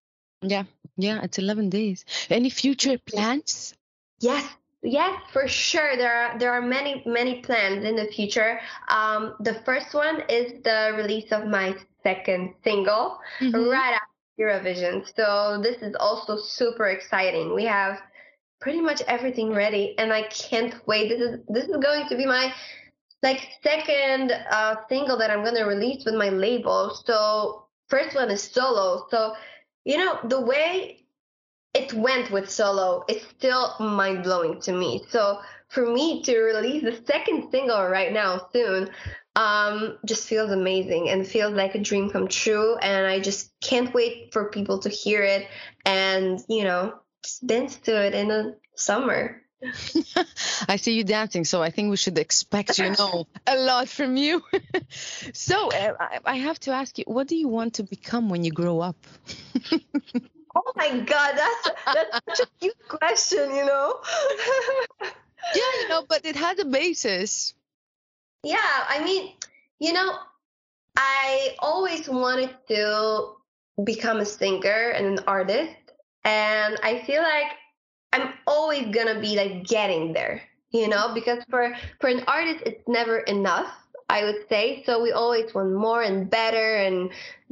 Yeah, 0.42 0.64
yeah, 0.96 1.22
it's 1.22 1.38
11 1.38 1.70
days. 1.70 2.04
Any 2.28 2.50
future 2.50 2.98
plans? 2.98 3.74
Yes, 4.20 4.46
yes, 4.82 5.18
for 5.32 5.48
sure. 5.48 5.96
There 5.96 6.12
are 6.12 6.38
there 6.38 6.52
are 6.52 6.60
many 6.62 7.02
many 7.06 7.40
plans 7.40 7.84
in 7.84 7.96
the 7.96 8.06
future. 8.06 8.60
Um, 8.88 9.34
the 9.40 9.54
first 9.64 9.94
one 9.94 10.22
is 10.28 10.62
the 10.62 10.92
release 10.96 11.32
of 11.32 11.46
my 11.46 11.74
second 12.02 12.54
single 12.64 13.18
mm-hmm. 13.40 13.68
right 13.68 13.94
after 13.94 14.10
Eurovision. 14.40 15.04
So 15.16 15.60
this 15.62 15.82
is 15.82 15.94
also 15.98 16.36
super 16.36 16.86
exciting. 16.86 17.54
We 17.54 17.64
have 17.64 18.00
pretty 18.60 18.80
much 18.80 19.02
everything 19.08 19.52
ready 19.52 19.94
and 19.98 20.12
I 20.12 20.22
can't 20.24 20.74
wait. 20.86 21.08
This 21.08 21.20
is 21.20 21.40
this 21.48 21.64
is 21.64 21.76
going 21.76 22.08
to 22.08 22.16
be 22.16 22.26
my 22.26 22.52
like 23.22 23.48
second 23.62 24.32
uh, 24.50 24.76
single 24.88 25.18
that 25.18 25.30
I'm 25.30 25.44
gonna 25.44 25.66
release 25.66 26.04
with 26.04 26.14
my 26.14 26.28
label. 26.28 26.94
So 27.04 27.66
first 27.88 28.14
one 28.14 28.30
is 28.30 28.42
solo. 28.42 29.06
So 29.10 29.34
you 29.84 29.98
know 29.98 30.18
the 30.24 30.40
way 30.40 31.04
it 31.74 31.92
went 31.94 32.30
with 32.30 32.50
solo 32.50 33.04
is 33.08 33.22
still 33.36 33.74
mind 33.78 34.24
blowing 34.24 34.60
to 34.62 34.72
me. 34.72 35.04
So 35.08 35.40
for 35.68 35.86
me 35.86 36.22
to 36.24 36.38
release 36.40 36.82
the 36.82 37.00
second 37.06 37.50
single 37.50 37.86
right 37.86 38.12
now 38.12 38.48
soon 38.52 38.90
um, 39.36 39.98
just 40.04 40.26
feels 40.26 40.50
amazing 40.50 41.08
and 41.10 41.26
feels 41.26 41.54
like 41.54 41.76
a 41.76 41.78
dream 41.78 42.10
come 42.10 42.26
true. 42.26 42.76
And 42.76 43.06
I 43.06 43.20
just 43.20 43.52
can't 43.60 43.94
wait 43.94 44.32
for 44.32 44.50
people 44.50 44.78
to 44.80 44.88
hear 44.88 45.22
it 45.22 45.46
and 45.86 46.40
you 46.48 46.64
know 46.64 46.94
dance 47.44 47.76
to 47.76 48.06
it 48.06 48.14
in 48.14 48.28
the 48.28 48.56
summer. 48.74 49.42
I 50.68 50.76
see 50.76 50.96
you 50.96 51.04
dancing, 51.04 51.44
so 51.44 51.62
I 51.62 51.70
think 51.70 51.90
we 51.90 51.96
should 51.96 52.18
expect, 52.18 52.78
you 52.78 52.90
know, 52.98 53.26
a 53.46 53.56
lot 53.56 53.88
from 53.88 54.16
you. 54.16 54.42
so 55.34 55.70
uh, 55.70 55.94
I 56.24 56.36
have 56.36 56.58
to 56.60 56.72
ask 56.72 56.98
you, 56.98 57.04
what 57.06 57.28
do 57.28 57.36
you 57.36 57.48
want 57.48 57.74
to 57.74 57.82
become 57.82 58.30
when 58.30 58.42
you 58.42 58.50
grow 58.50 58.80
up? 58.80 58.96
oh 60.56 60.72
my 60.76 61.00
God, 61.00 61.34
that's 61.36 61.70
that's 61.86 62.20
such 62.28 62.46
a 62.46 62.50
cute 62.60 62.88
question, 62.88 63.54
you 63.54 63.66
know. 63.66 64.00
yeah, 65.02 65.72
you 65.82 65.88
know, 65.88 66.04
but 66.08 66.24
it 66.24 66.36
has 66.36 66.58
a 66.58 66.64
basis. 66.64 67.54
Yeah, 68.42 68.56
I 68.88 69.04
mean, 69.04 69.32
you 69.78 69.92
know, 69.92 70.16
I 70.96 71.56
always 71.58 72.08
wanted 72.08 72.50
to 72.68 73.36
become 73.84 74.18
a 74.18 74.26
singer 74.26 74.90
and 74.96 75.18
an 75.18 75.24
artist, 75.26 75.74
and 76.24 76.78
I 76.82 77.02
feel 77.06 77.22
like 77.22 77.52
I'm 78.12 78.34
always 78.46 78.94
gonna 78.94 79.20
be 79.20 79.36
like 79.36 79.66
getting 79.66 80.12
there, 80.12 80.42
you 80.70 80.88
know, 80.88 81.12
because 81.14 81.42
for 81.48 81.74
for 82.00 82.08
an 82.08 82.24
artist 82.26 82.62
it's 82.66 82.86
never 82.88 83.18
enough, 83.20 83.72
I 84.08 84.24
would 84.24 84.48
say. 84.48 84.82
So 84.84 85.02
we 85.02 85.12
always 85.12 85.54
want 85.54 85.72
more 85.72 86.02
and 86.02 86.28
better 86.28 86.76
and 86.76 87.10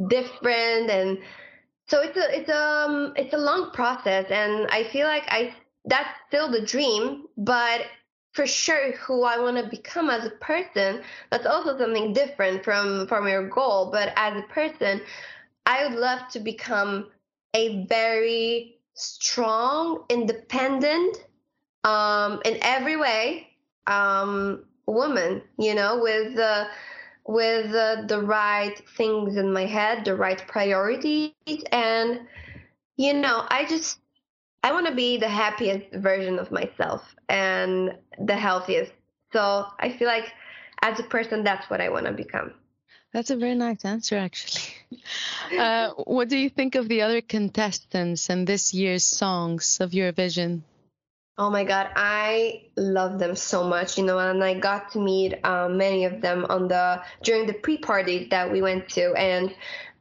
different 0.09 0.91
and 0.91 1.19
so 1.89 2.03
it's 2.03 2.17
a 2.17 2.39
it's 2.39 2.51
a 2.51 2.85
um, 2.87 3.13
it's 3.17 3.33
a 3.33 3.39
long 3.39 3.71
process 3.73 4.27
and 4.31 4.67
I 4.71 4.85
feel 4.85 5.07
like 5.07 5.25
I 5.29 5.55
that's 5.87 6.11
still 6.29 6.51
the 6.51 6.61
dream, 6.61 7.27
but 7.37 7.83
for 8.33 8.47
sure 8.47 8.93
who 8.93 9.25
I 9.25 9.39
want 9.39 9.57
to 9.57 9.69
become 9.69 10.11
as 10.11 10.25
a 10.27 10.31
person, 10.31 11.03
that's 11.31 11.47
also 11.47 11.79
something 11.79 12.13
different 12.13 12.63
from 12.63 13.07
from 13.07 13.27
your 13.27 13.49
goal, 13.49 13.91
but 13.91 14.13
as 14.17 14.37
a 14.37 14.53
person, 14.53 15.01
I 15.67 15.87
would 15.87 15.99
love 15.99 16.29
to 16.33 16.41
become 16.41 17.11
a 17.55 17.85
very 17.87 18.81
strong, 18.95 20.05
independent, 20.09 21.25
um, 21.85 22.41
in 22.45 22.59
every 22.63 22.97
way, 22.97 23.49
um, 23.87 24.65
woman. 24.87 25.43
You 25.59 25.75
know, 25.75 25.99
with 26.01 26.35
the 26.35 26.69
with 27.25 27.75
uh, 27.75 28.03
the 28.07 28.23
right 28.23 28.75
things 28.97 29.37
in 29.37 29.53
my 29.53 29.67
head, 29.67 30.05
the 30.05 30.17
right 30.17 30.43
priorities, 30.47 31.33
and 31.73 32.21
you 32.97 33.15
know, 33.15 33.47
I 33.49 33.65
just 33.67 33.99
I 34.63 34.73
want 34.73 34.87
to 34.87 34.95
be 34.95 35.17
the 35.19 35.29
happiest 35.29 35.87
version 35.95 36.39
of 36.39 36.51
myself 36.51 37.15
and 37.29 37.97
the 38.19 38.35
healthiest. 38.37 38.93
So 39.33 39.67
I 39.79 39.91
feel 39.91 40.09
like 40.09 40.33
as 40.83 40.99
a 40.99 41.05
person, 41.05 41.45
that's 41.45 41.69
what 41.71 41.81
I 41.81 41.89
want 41.89 42.07
to 42.07 42.13
become. 42.13 42.53
That's 43.13 43.31
a 43.31 43.37
very 43.37 43.55
nice 43.55 43.85
answer, 43.85 44.17
actually. 44.17 44.68
Uh, 45.59 45.91
what 46.05 46.29
do 46.29 46.37
you 46.37 46.51
think 46.51 46.75
of 46.75 46.89
the 46.89 47.01
other 47.01 47.23
contestants 47.23 48.29
and 48.29 48.47
this 48.47 48.75
year's 48.75 49.05
songs 49.05 49.79
of 49.81 49.93
Eurovision? 49.93 50.61
Oh 51.39 51.51
my 51.51 51.65
God, 51.65 51.89
I 51.95 52.65
love 52.77 53.19
them 53.19 53.37
so 53.37 53.65
much, 53.65 53.97
you 53.97 54.05
know, 54.05 54.19
and 54.19 54.43
I 54.43 54.59
got 54.59 54.91
to 54.93 54.99
meet 54.99 55.43
um, 55.45 55.79
many 55.79 56.05
of 56.05 56.21
them 56.21 56.45
on 56.51 56.69
the 56.69 57.01
during 57.23 57.47
the 57.47 57.55
pre-party 57.55 58.27
that 58.31 58.51
we 58.51 58.61
went 58.61 58.89
to, 58.91 59.15
and 59.15 59.55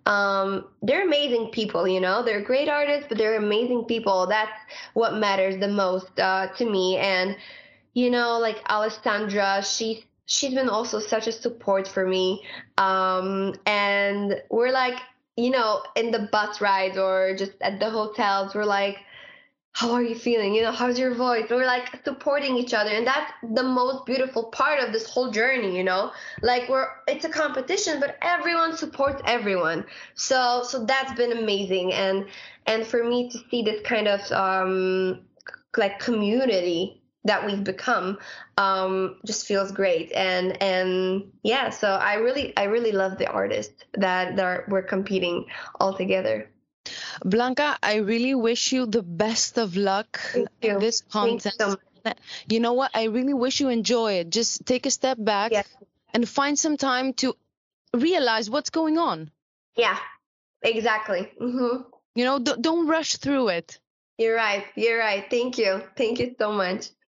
um, 0.07 0.65
they're 0.81 1.05
amazing 1.05 1.49
people, 1.51 1.87
you 1.87 1.99
know. 1.99 2.23
They're 2.23 2.41
great 2.41 2.69
artists, 2.69 3.05
but 3.07 3.19
they're 3.19 3.37
amazing 3.37 3.85
people. 3.85 4.25
That's 4.25 4.59
what 4.95 5.15
matters 5.17 5.59
the 5.59 5.67
most 5.67 6.19
uh, 6.19 6.47
to 6.57 6.69
me. 6.69 6.97
And 6.97 7.37
you 7.93 8.09
know, 8.09 8.39
like 8.39 8.57
Alessandra, 8.69 9.63
she's 9.63 10.03
she's 10.27 10.53
been 10.53 10.69
also 10.69 10.99
such 10.99 11.25
a 11.25 11.31
support 11.31 11.87
for 11.87 12.05
me. 12.05 12.43
Um, 12.77 13.55
and 13.65 14.39
we're 14.51 14.71
like, 14.71 14.99
you 15.35 15.49
know, 15.49 15.81
in 15.95 16.11
the 16.11 16.29
bus 16.31 16.61
rides 16.61 16.97
or 16.97 17.35
just 17.35 17.53
at 17.61 17.79
the 17.79 17.89
hotels, 17.89 18.53
we're 18.53 18.65
like, 18.65 18.97
how 19.71 19.91
are 19.91 20.01
you 20.01 20.15
feeling? 20.15 20.55
You 20.55 20.63
know, 20.63 20.71
how's 20.71 20.97
your 20.97 21.13
voice? 21.13 21.45
we're 21.51 21.65
like 21.65 22.03
supporting 22.03 22.57
each 22.57 22.73
other. 22.73 22.89
And 22.89 23.05
that's 23.05 23.31
the 23.53 23.61
most 23.61 24.07
beautiful 24.07 24.45
part 24.45 24.79
of 24.79 24.91
this 24.91 25.07
whole 25.07 25.29
journey, 25.29 25.77
you 25.77 25.83
know? 25.83 26.11
Like 26.41 26.67
we're 26.67 26.87
it's 27.07 27.25
a 27.25 27.29
competition, 27.29 27.99
but 27.99 28.17
everyone 28.23 28.75
supports 28.75 29.21
everyone. 29.25 29.85
So 30.15 30.63
so 30.67 30.83
that's 30.83 31.13
been 31.13 31.31
amazing. 31.31 31.93
And 31.93 32.25
and 32.65 32.87
for 32.87 33.03
me 33.03 33.29
to 33.29 33.37
see 33.51 33.61
this 33.61 33.79
kind 33.85 34.07
of 34.07 34.31
um 34.31 35.19
like 35.77 35.99
community 35.99 36.96
that 37.27 37.45
we've 37.45 37.63
become 37.63 38.17
um, 38.57 39.17
just 39.25 39.45
feels 39.45 39.71
great. 39.71 40.11
And 40.13 40.61
and 40.61 41.31
yeah 41.43 41.69
so 41.69 41.87
i 41.87 42.15
really 42.15 42.55
i 42.57 42.63
really 42.63 42.91
love 42.91 43.17
the 43.17 43.27
artists 43.27 43.83
that 43.93 44.35
that 44.35 44.45
are, 44.45 44.65
we're 44.67 44.81
competing 44.81 45.45
all 45.79 45.93
together. 45.93 46.49
Blanka 47.23 47.77
i 47.83 47.95
really 47.95 48.33
wish 48.33 48.71
you 48.71 48.85
the 48.85 49.03
best 49.03 49.57
of 49.57 49.75
luck 49.75 50.19
in 50.61 50.79
this 50.79 51.01
contest. 51.01 51.59
so 51.59 51.77
you 52.47 52.61
know 52.61 52.73
what? 52.73 52.91
I 52.93 53.05
really 53.05 53.33
wish 53.33 53.59
you 53.59 53.67
enjoy 53.67 54.13
it. 54.13 54.29
Just 54.29 54.65
take 54.65 54.85
a 54.85 54.91
step 54.91 55.17
back 55.19 55.51
yes. 55.51 55.67
and 56.13 56.27
find 56.27 56.57
some 56.57 56.77
time 56.77 57.11
to 57.15 57.35
realize 57.93 58.49
what's 58.49 58.69
going 58.69 58.97
on. 58.97 59.29
Yeah 59.75 59.97
exactly. 60.63 61.31
Mm-hmm. 61.39 61.83
you 62.15 62.25
know 62.25 62.39
don't 62.39 62.87
rush 62.87 63.17
through 63.17 63.49
it. 63.49 63.79
You're 64.17 64.35
right. 64.35 64.65
You're 64.75 64.97
right. 64.97 65.25
Thank 65.29 65.59
you. 65.59 65.83
Thank 65.95 66.17
you 66.19 66.35
so 66.39 66.51
much 66.51 66.89